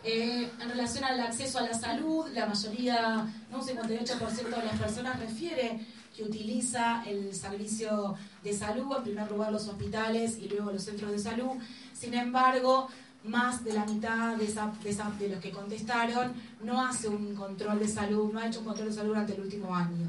Eh, 0.03 0.51
en 0.61 0.69
relación 0.69 1.03
al 1.03 1.19
acceso 1.19 1.57
a 1.57 1.63
la 1.63 1.73
salud, 1.73 2.27
la 2.31 2.45
mayoría, 2.45 3.25
un 3.51 3.61
58% 3.61 4.43
de 4.43 4.65
las 4.65 4.79
personas 4.79 5.19
refiere 5.19 5.79
que 6.15 6.23
utiliza 6.23 7.03
el 7.07 7.33
servicio 7.33 8.15
de 8.43 8.53
salud, 8.53 8.95
en 8.97 9.03
primer 9.03 9.31
lugar 9.31 9.51
los 9.51 9.67
hospitales 9.67 10.37
y 10.37 10.49
luego 10.49 10.71
los 10.71 10.83
centros 10.83 11.09
de 11.09 11.17
salud. 11.17 11.53
Sin 11.93 12.13
embargo, 12.13 12.87
más 13.23 13.63
de 13.63 13.73
la 13.73 13.85
mitad 13.85 14.35
de, 14.35 14.45
de, 14.45 15.29
los 15.29 15.39
que 15.39 15.49
contestaron 15.49 16.33
no 16.63 16.85
hace 16.85 17.07
un 17.07 17.33
control 17.33 17.79
de 17.79 17.87
salud, 17.87 18.31
no 18.31 18.39
ha 18.39 18.47
hecho 18.47 18.59
un 18.59 18.65
control 18.65 18.89
de 18.89 18.93
salud 18.93 19.09
durante 19.09 19.33
el 19.33 19.41
último 19.41 19.75
año. 19.75 20.07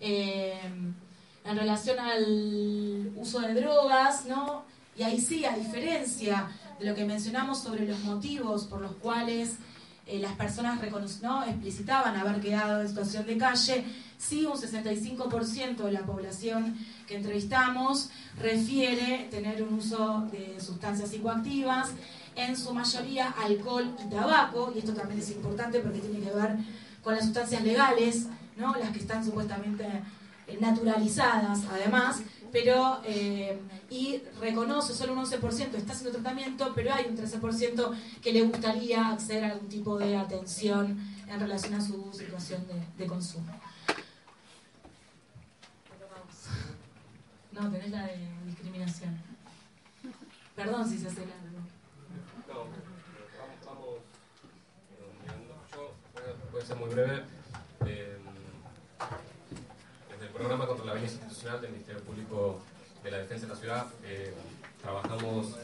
Eh, 0.00 0.58
en 1.44 1.58
relación 1.58 1.98
al 1.98 3.12
uso 3.16 3.40
de 3.40 3.54
drogas, 3.54 4.24
¿no? 4.26 4.64
Y 4.96 5.02
ahí 5.02 5.20
sí, 5.20 5.44
a 5.44 5.56
diferencia 5.56 6.48
de 6.78 6.86
lo 6.86 6.94
que 6.94 7.04
mencionamos 7.04 7.62
sobre 7.62 7.86
los 7.86 8.00
motivos 8.00 8.64
por 8.64 8.80
los 8.80 8.92
cuales 8.92 9.56
eh, 10.06 10.18
las 10.18 10.32
personas 10.32 10.80
¿no? 11.22 11.44
explicitaban 11.44 12.14
haber 12.16 12.40
quedado 12.40 12.82
en 12.82 12.88
situación 12.88 13.26
de 13.26 13.38
calle, 13.38 13.84
sí 14.18 14.44
un 14.44 14.52
65% 14.54 15.76
de 15.76 15.92
la 15.92 16.02
población 16.02 16.76
que 17.06 17.16
entrevistamos 17.16 18.10
refiere 18.38 19.28
tener 19.30 19.62
un 19.62 19.74
uso 19.74 20.28
de 20.30 20.60
sustancias 20.60 21.10
psicoactivas, 21.10 21.90
en 22.36 22.56
su 22.56 22.74
mayoría 22.74 23.30
alcohol 23.30 23.96
y 24.04 24.10
tabaco, 24.10 24.72
y 24.74 24.80
esto 24.80 24.92
también 24.92 25.20
es 25.20 25.30
importante 25.30 25.80
porque 25.80 26.00
tiene 26.00 26.20
que 26.20 26.34
ver 26.34 26.56
con 27.02 27.14
las 27.14 27.24
sustancias 27.24 27.62
legales, 27.62 28.26
las 28.56 28.90
que 28.90 28.98
están 28.98 29.24
supuestamente 29.24 29.84
eh, 30.46 30.58
naturalizadas 30.60 31.60
además, 31.70 32.22
pero 32.52 33.00
eh, 33.04 33.58
y 33.90 34.22
reconoce 34.40 34.94
solo 34.94 35.14
un 35.14 35.24
11% 35.24 35.74
está 35.74 35.92
haciendo 35.92 36.12
tratamiento, 36.12 36.72
pero 36.74 36.92
hay 36.92 37.06
un 37.06 37.16
13% 37.16 37.96
que 38.22 38.32
le 38.32 38.42
gustaría 38.42 39.08
acceder 39.08 39.44
a 39.44 39.52
algún 39.52 39.68
tipo 39.68 39.98
de 39.98 40.16
atención 40.16 40.98
en 41.26 41.40
relación 41.40 41.74
a 41.74 41.80
su 41.80 42.12
situación 42.12 42.64
de, 42.98 43.06
consumo. 43.06 43.52
No, 47.52 47.70
tenés 47.70 47.90
la 47.90 48.04
de 48.06 48.28
discriminación. 48.46 49.18
Perdón 50.54 50.88
si 50.88 50.98
se 50.98 51.08
hace 51.08 51.20
largo. 51.20 51.58
No, 52.48 52.54
vamos, 53.66 54.00
Yo 55.72 55.94
voy 56.52 56.62
a 56.62 56.64
ser 56.64 56.76
muy 56.76 56.90
breve. 56.90 57.22
Eh, 57.86 58.18
programa 60.34 60.66
contra 60.66 60.84
la 60.84 60.92
violencia 60.94 61.20
institucional 61.20 61.60
del 61.60 61.70
Ministerio 61.70 62.02
Público 62.02 62.60
de 63.04 63.10
la 63.10 63.18
Defensa 63.18 63.46
de 63.46 63.52
la 63.54 63.58
Ciudad 63.58 63.86
eh, 64.04 64.34
trabajamos 64.82 65.56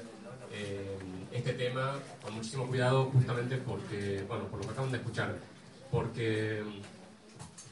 eh, 0.53 0.97
este 1.33 1.55
tema 1.55 1.95
con 2.23 2.35
muchísimo 2.35 2.69
cuidado 2.69 3.07
justamente 3.07 3.57
porque, 3.57 4.25
bueno, 4.29 4.45
por 4.45 4.61
lo 4.61 4.67
que 4.67 4.73
acaban 4.73 4.93
de 4.93 4.99
escuchar, 4.99 5.37
porque 5.91 6.63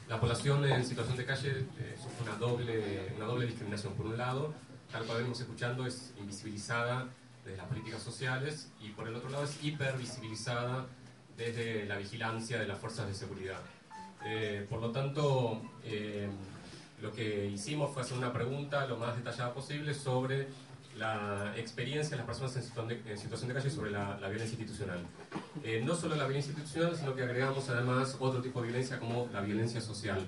la 0.09 0.19
población 0.19 0.65
en 0.65 0.85
situación 0.85 1.15
de 1.15 1.25
calle 1.25 1.49
eh, 1.51 1.95
sufre 1.95 2.29
una 2.29 2.37
doble, 2.37 3.13
una 3.15 3.25
doble 3.25 3.45
discriminación. 3.45 3.93
Por 3.93 4.07
un 4.07 4.17
lado, 4.17 4.53
tal 4.91 5.05
cual 5.05 5.19
venimos 5.19 5.39
escuchando, 5.39 5.85
es 5.85 6.13
invisibilizada 6.19 7.07
desde 7.45 7.57
las 7.57 7.67
políticas 7.67 8.01
sociales 8.01 8.71
y 8.81 8.89
por 8.89 9.07
el 9.07 9.15
otro 9.15 9.29
lado 9.29 9.45
es 9.45 9.63
hipervisibilizada 9.63 10.85
desde 11.37 11.85
la 11.85 11.97
vigilancia 11.97 12.59
de 12.59 12.67
las 12.67 12.77
fuerzas 12.77 13.07
de 13.07 13.13
seguridad. 13.13 13.61
por 14.69 14.81
lo 14.81 14.91
tanto, 14.91 15.61
lo 17.01 17.11
que 17.13 17.47
hicimos 17.47 17.91
fue 17.93 18.01
hacer 18.01 18.17
una 18.17 18.33
pregunta 18.33 18.85
lo 18.87 18.97
más 18.97 19.15
detallada 19.15 19.53
posible 19.53 19.93
sobre 19.93 20.47
la 20.97 21.53
experiencia 21.55 22.11
de 22.11 22.17
las 22.17 22.25
personas 22.25 22.55
en 22.57 23.17
situación 23.17 23.47
de, 23.47 23.53
calle 23.53 23.69
sobre 23.69 23.91
la, 23.91 24.17
violencia 24.17 24.57
institucional. 24.57 24.99
Eh, 25.63 25.81
no 25.85 25.95
solo 25.95 26.15
la 26.15 26.25
violencia 26.25 26.51
institucional, 26.51 26.95
sino 26.97 27.15
que 27.15 27.23
agregamos 27.23 27.69
además 27.69 28.17
otro 28.19 28.41
tipo 28.41 28.61
de 28.61 28.67
violencia 28.67 28.99
como 28.99 29.29
la 29.31 29.41
violencia 29.41 29.79
social. 29.79 30.19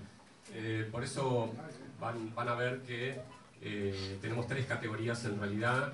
Eh, 0.53 0.87
por 0.89 1.03
eso 1.03 1.51
van, 1.99 2.33
van, 2.33 2.47
a 2.47 2.55
ver 2.55 2.81
que 2.81 3.19
eh, 3.61 4.17
tenemos 4.21 4.47
tres 4.47 4.65
categorías 4.65 5.23
en 5.25 5.39
realidad, 5.39 5.93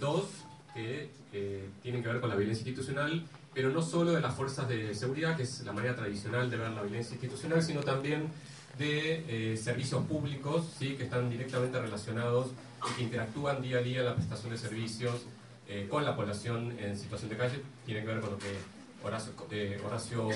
dos 0.00 0.24
que 0.72 1.10
tienen 1.82 2.02
que 2.02 2.08
ver 2.08 2.20
con 2.20 2.30
la 2.30 2.36
violencia 2.36 2.66
institucional, 2.66 3.22
pero 3.52 3.68
no 3.68 3.82
solo 3.82 4.12
de 4.12 4.20
las 4.22 4.34
fuerzas 4.34 4.66
de 4.66 4.94
seguridad, 4.94 5.36
que 5.36 5.42
es 5.42 5.60
la 5.60 5.72
manera 5.72 5.94
tradicional 5.94 6.48
de 6.48 6.56
ver 6.56 6.70
la 6.70 6.82
violencia 6.82 7.12
institucional, 7.12 7.62
sino 7.62 7.82
también 7.82 8.28
de 8.78 9.52
eh, 9.52 9.56
servicios 9.56 10.04
públicos 10.04 10.64
¿sí? 10.78 10.94
que 10.94 11.04
están 11.04 11.28
directamente 11.28 11.80
relacionados 11.80 12.52
y 12.88 12.94
que 12.94 13.02
interactúan 13.02 13.60
día 13.60 13.78
a 13.78 13.80
día 13.80 14.00
en 14.00 14.06
la 14.06 14.14
prestación 14.14 14.52
de 14.52 14.58
servicios 14.58 15.26
eh, 15.66 15.86
con 15.90 16.04
la 16.04 16.16
población 16.16 16.76
en 16.78 16.96
situación 16.96 17.28
de 17.30 17.36
calle. 17.36 17.62
Tiene 17.84 18.02
que 18.02 18.06
ver 18.06 18.20
con 18.20 18.30
lo 18.30 18.38
que 18.38 18.56
Horacio, 19.04 19.32
eh, 19.50 19.80
Horacio 19.84 20.28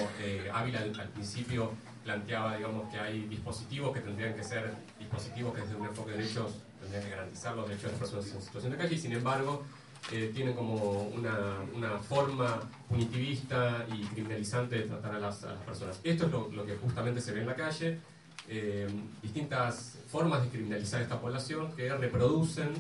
Ávila 0.53 0.81
al, 0.81 1.09
principio 1.09 1.73
planteaba, 2.05 2.57
digamos, 2.57 2.91
que 2.93 2.99
hay 2.99 3.23
dispositivos 3.23 3.93
que 3.93 4.01
tendrían 4.01 4.35
que 4.35 4.43
ser 4.43 4.73
dispositivos 4.99 5.55
que 5.55 5.63
desde 5.63 5.77
un 5.77 5.87
enfoque 5.87 6.13
de 6.13 6.19
derechos 6.19 6.53
tendrían 6.81 7.05
que 7.05 7.11
garantizar 7.11 7.57
los 7.57 7.69
derechos 7.69 7.85
de 7.85 7.91
las 7.93 8.01
personas 8.01 8.27
en 8.33 8.43
situación 8.43 8.73
de 8.73 8.79
calle 8.79 8.95
y 8.95 8.99
sin 8.99 9.13
embargo 9.13 9.65
tienen 10.11 10.55
como 10.55 11.03
una, 11.15 11.59
una, 11.75 11.97
forma 11.99 12.61
punitivista 12.89 13.87
y 13.95 14.05
criminalizante 14.07 14.79
de 14.79 14.83
tratar 14.83 15.15
a 15.15 15.19
las, 15.21 15.45
a 15.45 15.53
las 15.53 15.63
personas. 15.63 16.01
Esto 16.03 16.27
es 16.27 16.33
lo, 16.33 16.51
lo, 16.51 16.67
que 16.67 16.75
justamente 16.75 17.21
se 17.21 17.31
ve 17.31 17.43
en 17.43 17.47
la 17.47 17.55
calle 17.55 18.01
eh, 18.49 18.89
distintas 19.23 19.99
formas 20.09 20.43
de 20.43 20.49
criminalizar 20.49 21.01
esta 21.01 21.21
población 21.21 21.73
que 21.77 21.89
reproducen 21.95 22.71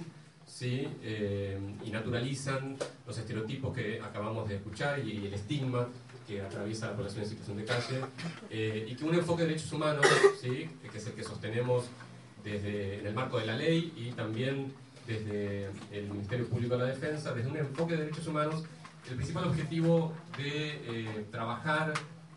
¿sí? 0.46 0.88
Eh, 1.02 1.58
y 1.84 1.90
naturalizan 1.90 2.76
los 3.06 3.16
estereotipos 3.16 3.74
que 3.74 4.00
acabamos 4.00 4.48
de 4.48 4.56
escuchar 4.56 4.98
y, 4.98 5.26
el 5.26 5.34
estigma 5.34 5.88
que 6.26 6.42
atraviesa 6.42 6.88
la 6.88 6.96
población 6.96 7.22
en 7.24 7.30
situación 7.30 7.56
de 7.58 7.64
calle 7.64 8.00
eh, 8.50 8.86
y 8.88 8.94
que 8.94 9.04
un 9.04 9.14
enfoque 9.14 9.42
de 9.42 9.48
derechos 9.48 9.72
humanos, 9.72 10.04
¿sí? 10.40 10.68
que 10.90 10.98
es 10.98 11.06
el 11.06 11.12
que 11.12 11.22
sostenemos 11.22 11.84
desde 12.42 12.98
en 12.98 13.06
el 13.06 13.14
marco 13.14 13.38
de 13.38 13.46
la 13.46 13.56
ley 13.56 13.92
y 13.96 14.10
también 14.12 14.72
desde 15.06 15.70
el 15.92 16.08
Ministerio 16.10 16.48
Público 16.48 16.76
de 16.76 16.86
la 16.86 16.90
Defensa, 16.90 17.32
desde 17.32 17.50
un 17.50 17.56
enfoque 17.56 17.96
de 17.96 18.04
derechos 18.04 18.26
humanos, 18.26 18.64
el 19.08 19.16
principal 19.16 19.44
objetivo 19.48 20.12
de 20.36 21.24
trabajar 21.30 21.92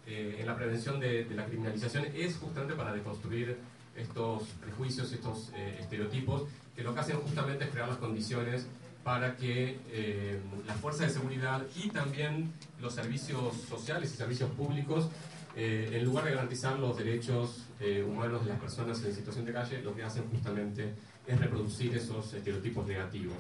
eh, 0.08 0.38
en 0.40 0.46
la 0.46 0.56
prevención 0.56 1.00
de, 1.00 1.26
la 1.36 1.46
criminalización 1.46 2.06
es 2.16 2.38
justamente 2.38 2.76
para 2.76 2.94
deconstruir 2.94 3.58
estos 3.96 4.44
prejuicios, 4.62 5.12
estos 5.12 5.52
eh, 5.56 5.78
estereotipos, 5.80 6.44
que 6.76 6.84
lo 6.84 6.94
que 6.94 7.00
hacen 7.00 7.18
justamente 7.18 7.64
es 7.64 7.70
crear 7.72 7.88
las 7.88 7.98
condiciones 7.98 8.68
para 9.04 9.36
que 9.36 9.80
eh, 9.90 10.40
las 10.68 10.78
fuerzas 10.78 11.08
de 11.08 11.14
seguridad 11.14 11.64
y 11.76 11.90
también 11.90 12.52
los 12.82 12.94
servicios 12.94 13.56
sociales 13.68 14.14
y 14.14 14.18
servicios 14.18 14.50
públicos, 14.52 15.10
en 15.58 16.04
lugar 16.04 16.26
de 16.26 16.32
garantizar 16.32 16.78
los 16.78 16.98
derechos 16.98 17.64
humanos 18.06 18.44
de 18.44 18.50
las 18.52 18.60
personas 18.60 19.02
en 19.06 19.16
situación 19.16 19.46
de 19.46 19.54
calle, 19.54 19.82
lo 19.82 19.96
que 19.96 20.04
hacen 20.04 20.26
justamente 20.30 20.92
es 21.26 21.40
reproducir 21.40 21.96
esos 21.96 22.34
estereotipos 22.34 22.86
negativos. 22.86 23.38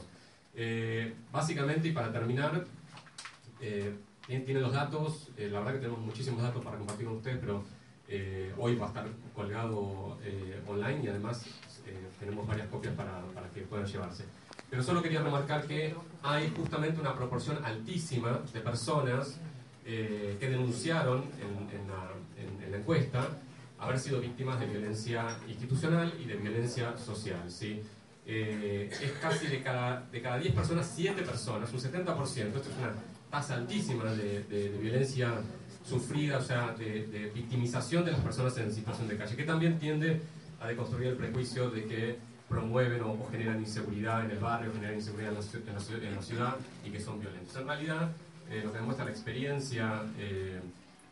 básicamente, 1.29 1.89
y 1.89 1.91
para 1.91 2.13
terminar, 2.13 2.63
tiene 4.27 4.59
los 4.59 4.73
datos, 4.73 5.29
eh, 5.37 5.49
la 5.51 5.59
verdad 5.59 5.73
que 5.73 5.79
tenemos 5.79 5.99
muchísimos 5.99 6.41
datos 6.41 6.63
para 6.63 6.77
compartir 6.77 7.05
con 7.05 7.17
ustedes, 7.17 7.37
pero 7.39 7.63
eh, 8.07 8.53
hoy 8.57 8.75
va 8.75 8.85
a 8.85 8.87
estar 8.89 9.07
colgado 9.33 10.17
eh, 10.23 10.61
online 10.67 11.03
y 11.03 11.07
además 11.07 11.45
tenemos 12.19 12.47
varias 12.47 12.67
copias 12.67 12.95
para, 12.95 13.21
para, 13.33 13.47
que 13.49 13.61
puedan 13.61 13.85
llevarse. 13.85 14.25
Pero 14.69 14.81
solo 14.81 15.03
quería 15.03 15.21
remarcar 15.21 15.67
que 15.67 15.93
hay 16.23 16.51
justamente 16.55 16.99
una 16.99 17.13
proporción 17.13 17.63
altísima 17.63 18.39
de 18.51 18.61
personas 18.61 19.39
que 19.83 20.37
denunciaron 20.49 21.25
en, 21.39 22.71
la, 22.71 22.77
encuesta 22.77 23.27
haber 23.77 23.99
sido 23.99 24.19
víctimas 24.19 24.59
de 24.59 24.65
violencia 24.65 25.37
institucional 25.47 26.11
y 26.19 26.25
de 26.25 26.35
violencia 26.37 26.97
social. 26.97 27.51
¿sí? 27.51 27.83
es 28.25 29.11
casi 29.21 29.45
de 29.45 29.61
cada, 29.61 30.01
de 30.11 30.21
cada 30.21 30.39
10 30.39 30.55
personas, 30.55 30.91
7 30.95 31.21
personas, 31.21 31.71
un 31.71 31.79
70%, 31.79 32.47
esto 32.47 32.59
es 32.59 32.77
una 32.79 32.91
tasa 33.35 33.55
altísima 33.55 34.05
de, 34.05 34.77
violencia 34.81 35.33
sufrida, 35.83 36.37
o 36.37 36.41
sea, 36.41 36.73
de, 36.77 37.31
victimización 37.35 38.05
de 38.05 38.11
las 38.11 38.21
personas 38.21 38.57
en 38.57 38.73
situación 38.73 39.09
de 39.09 39.17
calle, 39.17 39.35
que 39.35 39.43
también 39.43 39.77
tiende 39.77 40.21
a 40.61 40.67
deconstruir 40.67 41.09
el 41.09 41.17
prejuicio 41.17 41.69
de 41.69 41.83
que 41.83 42.17
promueven 42.47 43.01
o, 43.01 43.27
generan 43.29 43.59
inseguridad 43.59 44.23
en 44.23 44.31
el 44.31 44.39
barrio, 44.39 44.71
generan 44.73 44.95
inseguridad 44.95 45.33
en 45.33 46.15
la, 46.15 46.21
ciudad 46.21 46.55
y 46.85 46.89
que 46.89 46.99
son 46.99 47.19
violentos. 47.19 47.53
En 47.57 47.67
realidad, 47.67 48.11
eh, 48.49 48.61
lo 48.63 48.71
que 48.71 48.77
demuestra 48.77 49.03
la 49.03 49.11
experiencia 49.11 50.03
eh, 50.17 50.61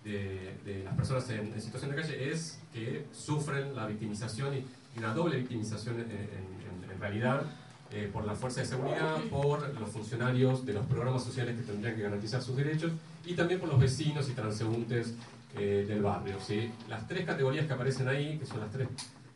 de, 0.06 0.84
las 0.86 0.96
personas 0.96 1.30
en, 1.30 1.62
situación 1.62 1.92
de 1.92 1.98
calle 1.98 2.32
es 2.32 2.60
que 2.74 3.06
sufren 3.12 3.76
la 3.76 3.86
victimización 3.88 4.56
y, 4.56 4.66
una 4.96 5.12
doble 5.12 5.38
victimización 5.38 6.02
en 6.02 7.00
realidad 7.00 7.48
eh, 7.94 8.10
por 8.12 8.26
la 8.26 8.34
fuerza 8.34 8.62
de 8.62 8.66
seguridad, 8.66 9.22
por 9.30 9.72
los 9.80 9.88
funcionarios 9.90 10.66
de 10.66 10.74
los 10.74 10.84
programas 10.88 11.24
sociales 11.24 11.56
que 11.56 11.62
tendrían 11.62 11.96
que 11.96 12.02
garantizar 12.02 12.42
sus 12.42 12.56
derechos 12.56 12.92
y 13.24 13.36
también 13.36 13.60
por 13.60 13.70
los 13.70 13.80
vecinos 13.80 14.28
y 14.30 14.34
transeúntes 14.34 15.14
eh, 15.56 15.86
del 15.88 16.02
barrio. 16.02 16.40
¿sí? 16.40 16.72
Las 16.90 17.08
tres 17.08 17.24
categorías 17.24 17.68
que 17.68 17.74
aparecen 17.74 18.08
ahí, 18.08 18.40
que 18.40 18.48
son 18.48 18.62
las 18.62 18.72
tres, 18.72 18.88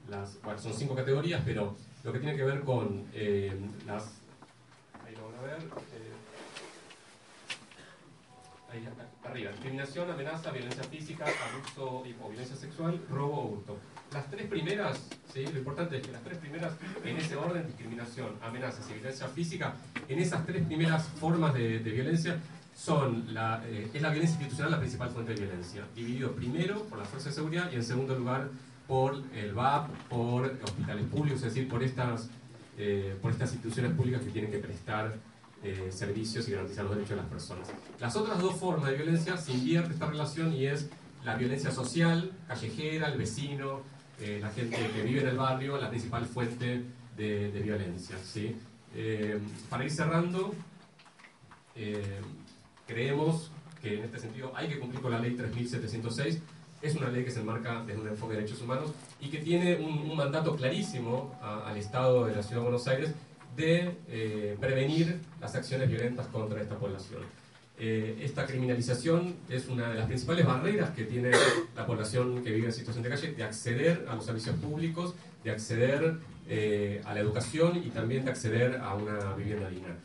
las, 0.10 0.42
bueno, 0.42 0.60
son 0.60 0.74
cinco 0.74 0.96
categorías, 0.96 1.44
pero 1.46 1.76
lo 2.04 2.12
que 2.12 2.18
tiene 2.18 2.36
que 2.36 2.44
ver 2.44 2.62
con 2.62 3.06
eh, 3.14 3.56
las... 3.86 4.06
Ahí 5.06 5.16
lo 5.16 5.28
van 5.28 5.36
a 5.36 5.42
ver. 5.44 5.60
ahí 8.74 8.88
arriba. 9.24 9.52
Discriminación, 9.52 10.10
amenaza, 10.10 10.50
violencia 10.50 10.84
física, 10.84 11.26
abuso 11.26 12.00
o 12.00 12.30
violencia 12.30 12.56
sexual, 12.56 13.00
robo 13.08 13.40
o 13.40 13.48
hurto. 13.50 13.78
Las 14.14 14.30
tres 14.30 14.48
primeras, 14.48 15.01
¿sí? 15.34 15.46
lo 15.46 15.60
importante 15.60 15.98
es 15.98 16.05
que 16.05 16.12
las 16.14 16.24
tres 16.24 16.38
primeras, 16.38 16.74
en 17.03 17.18
ese 17.18 17.36
orden, 17.36 17.66
discriminación, 17.68 18.36
amenazas 18.42 18.90
y 18.90 18.94
violencia 18.94 19.27
física, 19.27 19.75
en 20.08 20.20
esas 20.20 20.46
tres 20.46 20.66
primeras 20.66 21.08
formas 21.20 21.53
de, 21.53 21.79
violencia, 21.79 22.38
son 22.75 23.34
la, 23.34 23.64
eh, 23.66 23.90
es 23.94 24.01
la 24.01 24.10
violencia 24.10 24.36
institucional 24.36 24.72
la 24.72 24.79
principal 24.79 25.10
fuente 25.10 25.34
de 25.34 25.42
violencia, 25.42 25.84
dividido 25.96 26.31
primero 26.31 26.84
por 26.84 27.00
la 27.00 27.05
fuerza 27.05 27.29
de 27.29 27.36
seguridad 27.36 27.70
y 27.72 27.75
en 27.75 27.84
segundo 27.84 28.18
lugar 28.18 28.50
por 28.88 29.22
el 29.36 29.53
VAP, 29.53 29.90
por 30.10 30.46
hospitales 30.64 31.05
públicos, 31.08 31.40
es 31.44 31.53
decir, 31.53 31.68
por 31.68 31.84
estas, 31.84 32.29
eh, 32.77 33.18
por 33.22 33.31
estas 33.31 33.51
instituciones 33.51 33.92
públicas 33.94 34.22
que 34.22 34.29
tienen 34.29 34.51
que 34.51 34.60
prestar 34.60 35.18
eh, 35.64 35.90
servicios 35.92 36.48
y 36.48 36.51
garantizar 36.51 36.86
los 36.86 36.94
derechos 36.94 37.18
de 37.18 37.22
las 37.24 37.25
personas. 37.25 37.68
Las 38.00 38.16
otras 38.16 38.40
dos 38.40 38.55
formas 38.55 38.90
de 38.90 38.96
violencia 38.96 39.36
se 39.38 39.51
invierte 39.51 39.94
esta 39.94 40.05
relación 40.05 40.53
y 40.53 40.68
es 40.68 40.90
la 41.25 41.36
violencia 41.36 41.72
social, 41.72 42.31
callejera, 42.48 43.08
el 43.08 43.18
vecino, 43.18 43.81
eh, 44.20 44.40
la 44.42 44.50
gente 44.50 44.77
que 44.96 45.03
vive 45.03 45.22
en 45.22 45.27
el 45.27 45.38
barrio, 45.38 45.77
la 45.77 45.90
principal 45.90 46.25
fuente 46.25 46.84
de, 47.16 47.62
violencia. 47.64 48.16
¿sí? 48.24 48.56
Eh, 48.96 49.40
para 49.70 49.84
ir 49.84 49.92
cerrando, 49.92 50.53
eh, 51.75 52.22
creemos 52.88 53.51
que 53.82 54.00
en 54.00 54.06
este 54.06 54.20
sentido 54.20 54.51
hay 54.56 54.70
que 54.70 54.80
cumplir 54.80 55.01
con 55.01 55.12
la 55.12 55.20
ley 55.20 55.36
3706. 55.36 56.42
Es 56.82 56.96
una 56.96 57.10
ley 57.10 57.24
que 57.24 57.32
se 57.32 57.42
enmarca 57.42 57.84
desde 57.86 58.01
un 58.01 58.08
enfoque 58.08 58.34
de 58.34 58.42
derechos 58.42 58.62
humanos 58.62 58.92
y 59.20 59.30
que 59.30 59.40
tiene 59.40 59.75
un, 59.77 60.16
mandato 60.16 60.56
clarísimo 60.56 61.36
al 61.42 61.77
Estado 61.77 62.25
de 62.25 62.36
la 62.36 62.44
Ciudad 62.44 62.62
de 62.62 62.64
Buenos 62.64 62.88
Aires 62.88 63.14
de 63.56 64.56
prevenir 64.60 65.20
las 65.42 65.56
acciones 65.56 65.90
violentas 65.90 66.27
contra 66.27 66.62
esta 66.62 66.77
población. 66.77 67.22
Eh, 67.79 68.18
esta 68.24 68.48
criminalización 68.48 69.35
es 69.50 69.68
una 69.68 69.90
de 69.90 69.96
las 69.96 70.07
principales 70.07 70.48
barreras 70.48 70.90
que 70.92 71.03
tiene 71.03 71.29
la 71.75 71.85
población 71.85 72.44
que 72.44 72.51
vive 72.51 72.66
en 72.66 72.74
situación 72.74 73.03
de 73.03 73.09
calle 73.09 73.33
de 73.33 73.44
acceder 73.44 74.07
a 74.09 74.16
los 74.16 74.25
servicios 74.25 74.55
públicos, 74.55 75.13
de 75.44 75.51
acceder 75.51 76.18
eh, 76.50 77.01
a 77.05 77.13
la 77.13 77.20
educación 77.20 77.77
y 77.77 77.90
también 77.90 78.25
de 78.25 78.31
acceder 78.31 78.77
a 78.77 78.96
una 78.96 79.35
vivienda 79.35 79.70
digna. 79.70 79.96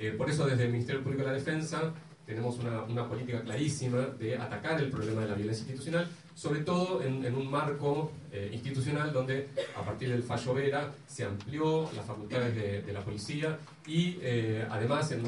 Eh, 0.00 0.10
por 0.10 0.28
eso 0.28 0.44
desde 0.44 0.64
el 0.64 0.72
Ministerio 0.72 1.04
Público 1.04 1.22
de 1.22 1.28
la 1.28 1.34
Defensa 1.34 1.92
tenemos 2.26 2.58
una, 2.58 2.82
una, 2.82 3.08
política 3.08 3.42
clarísima 3.42 3.98
de 4.18 4.36
atacar 4.36 4.80
el 4.80 4.90
problema 4.90 5.20
de 5.20 5.28
la 5.28 5.34
violencia 5.34 5.62
institucional, 5.62 6.08
sobre 6.40 6.60
todo 6.60 7.02
en, 7.02 7.34
un 7.34 7.50
marco 7.50 8.12
eh, 8.32 8.48
institucional 8.50 9.12
donde 9.12 9.50
a 9.76 9.82
partir 9.82 10.08
del 10.08 10.22
fallo 10.22 10.54
Vera 10.54 10.90
se 11.06 11.22
amplió 11.22 11.90
las 11.94 12.06
facultades 12.06 12.86
de, 12.86 12.92
la 12.94 13.00
policía 13.00 13.58
y 13.86 14.16
eh, 14.22 14.66
además 14.70 15.12
en, 15.12 15.20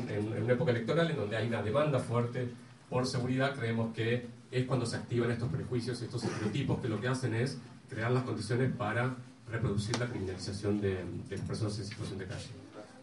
una 0.42 0.54
época 0.54 0.70
electoral 0.70 1.10
en 1.10 1.16
donde 1.18 1.36
hay 1.36 1.48
una 1.48 1.62
demanda 1.62 1.98
fuerte 1.98 2.48
por 2.88 3.06
seguridad, 3.06 3.54
creemos 3.54 3.92
que 3.94 4.26
es 4.50 4.64
cuando 4.64 4.86
se 4.86 4.96
activan 4.96 5.30
estos 5.30 5.50
prejuicios, 5.50 6.00
estos 6.00 6.24
estereotipos 6.24 6.80
que 6.80 6.88
lo 6.88 6.98
que 6.98 7.08
hacen 7.08 7.34
es 7.34 7.58
crear 7.90 8.10
las 8.10 8.22
condiciones 8.22 8.74
para 8.74 9.14
reproducir 9.50 9.98
la 9.98 10.06
criminalización 10.06 10.80
de, 10.80 10.94
de 11.28 11.36
las 11.36 11.46
personas 11.46 11.78
en 11.78 11.84
situación 11.84 12.18
de 12.20 12.24
calle. 12.24 12.48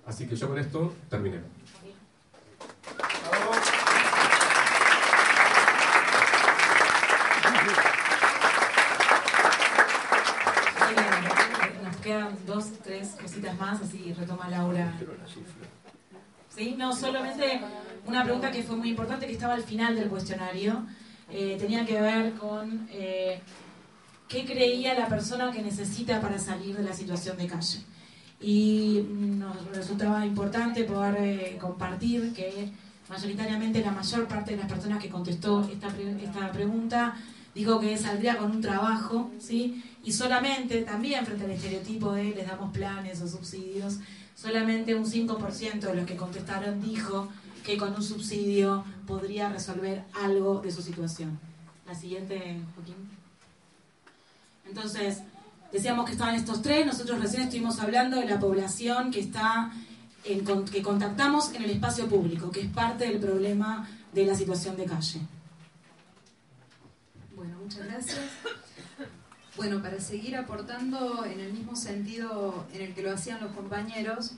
Así 0.07 0.27
que 0.27 0.35
yo 0.35 0.47
con 0.47 0.57
esto 0.57 0.95
terminé. 1.11 1.41
Quedan 12.09 12.35
dos, 12.47 12.71
tres 12.83 13.15
cositas 13.21 13.55
más, 13.59 13.79
así 13.81 14.13
retoma 14.13 14.49
Laura. 14.49 14.91
¿Sí? 16.55 16.75
No, 16.75 16.95
solamente 16.95 17.61
una 18.07 18.23
pregunta 18.23 18.49
que 18.51 18.63
fue 18.63 18.75
muy 18.75 18.89
importante, 18.89 19.27
que 19.27 19.33
estaba 19.33 19.53
al 19.53 19.61
final 19.61 19.95
del 19.95 20.09
cuestionario, 20.09 20.85
eh, 21.31 21.55
tenía 21.59 21.85
que 21.85 22.01
ver 22.01 22.33
con 22.33 22.87
eh, 22.91 23.39
qué 24.27 24.43
creía 24.43 24.95
la 24.95 25.07
persona 25.07 25.51
que 25.51 25.61
necesita 25.61 26.19
para 26.19 26.39
salir 26.39 26.75
de 26.75 26.83
la 26.83 26.93
situación 26.93 27.37
de 27.37 27.45
calle. 27.45 27.79
Y 28.41 29.05
nos 29.11 29.67
resultaba 29.67 30.25
importante 30.25 30.85
poder 30.85 31.15
eh, 31.19 31.57
compartir 31.61 32.33
que 32.33 32.71
mayoritariamente 33.07 33.81
la 33.81 33.91
mayor 33.91 34.27
parte 34.27 34.51
de 34.51 34.57
las 34.57 34.67
personas 34.67 34.99
que 34.99 35.09
contestó 35.09 35.61
esta, 35.71 35.89
esta 36.23 36.51
pregunta 36.51 37.15
dijo 37.53 37.79
que 37.79 37.95
saldría 37.97 38.37
con 38.37 38.49
un 38.51 38.61
trabajo, 38.61 39.29
¿sí? 39.39 39.83
Y 40.03 40.11
solamente, 40.11 40.81
también 40.81 41.25
frente 41.25 41.45
al 41.45 41.51
estereotipo 41.51 42.13
de 42.13 42.31
les 42.35 42.47
damos 42.47 42.71
planes 42.71 43.21
o 43.21 43.27
subsidios, 43.27 43.99
solamente 44.35 44.95
un 44.95 45.05
5% 45.05 45.79
de 45.79 45.95
los 45.95 46.05
que 46.05 46.15
contestaron 46.15 46.81
dijo 46.81 47.27
que 47.63 47.77
con 47.77 47.93
un 47.93 48.03
subsidio 48.03 48.85
podría 49.05 49.49
resolver 49.49 50.03
algo 50.13 50.61
de 50.61 50.71
su 50.71 50.81
situación. 50.81 51.39
La 51.85 51.93
siguiente, 51.93 52.61
Joaquín. 52.75 52.95
Entonces, 54.65 55.19
decíamos 55.71 56.05
que 56.05 56.13
estaban 56.13 56.35
estos 56.35 56.61
tres, 56.61 56.85
nosotros 56.85 57.19
recién 57.19 57.43
estuvimos 57.43 57.79
hablando 57.79 58.17
de 58.17 58.25
la 58.25 58.39
población 58.39 59.11
que 59.11 59.19
está 59.19 59.71
en, 60.23 60.65
que 60.65 60.81
contactamos 60.81 61.53
en 61.53 61.63
el 61.63 61.71
espacio 61.71 62.07
público, 62.07 62.51
que 62.51 62.61
es 62.61 62.71
parte 62.71 63.05
del 63.07 63.19
problema 63.19 63.89
de 64.13 64.25
la 64.25 64.35
situación 64.35 64.77
de 64.77 64.85
calle. 64.85 65.19
Bueno, 67.35 67.57
muchas 67.61 67.85
gracias. 67.85 68.19
Bueno, 69.59 69.81
para 69.81 69.99
seguir 69.99 70.37
aportando 70.37 71.25
en 71.25 71.41
el 71.41 71.51
mismo 71.51 71.75
sentido 71.75 72.65
en 72.71 72.81
el 72.81 72.93
que 72.95 73.01
lo 73.01 73.11
hacían 73.11 73.41
los 73.41 73.51
compañeros, 73.51 74.31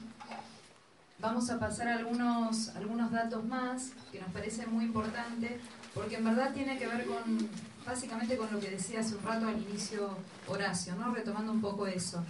vamos 1.19 1.47
a 1.51 1.59
pasar 1.59 1.89
algunos, 1.89 2.69
algunos 2.69 3.11
datos 3.11 3.45
más 3.45 3.91
que 4.11 4.19
nos 4.19 4.31
parecen 4.31 4.73
muy 4.73 4.85
importantes, 4.85 5.61
porque 5.93 6.15
en 6.15 6.25
verdad 6.25 6.51
tiene 6.55 6.79
que 6.79 6.87
ver 6.87 7.05
con, 7.05 7.37
básicamente 7.85 8.35
con 8.35 8.51
lo 8.51 8.59
que 8.59 8.71
decía 8.71 9.01
hace 9.01 9.13
un 9.13 9.23
rato 9.23 9.47
al 9.47 9.61
inicio 9.61 10.09
Horacio, 10.47 10.95
¿no? 10.95 11.13
retomando 11.13 11.51
un 11.51 11.61
poco 11.61 11.85
eso. 11.85 12.23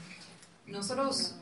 Nosotros 0.68 1.36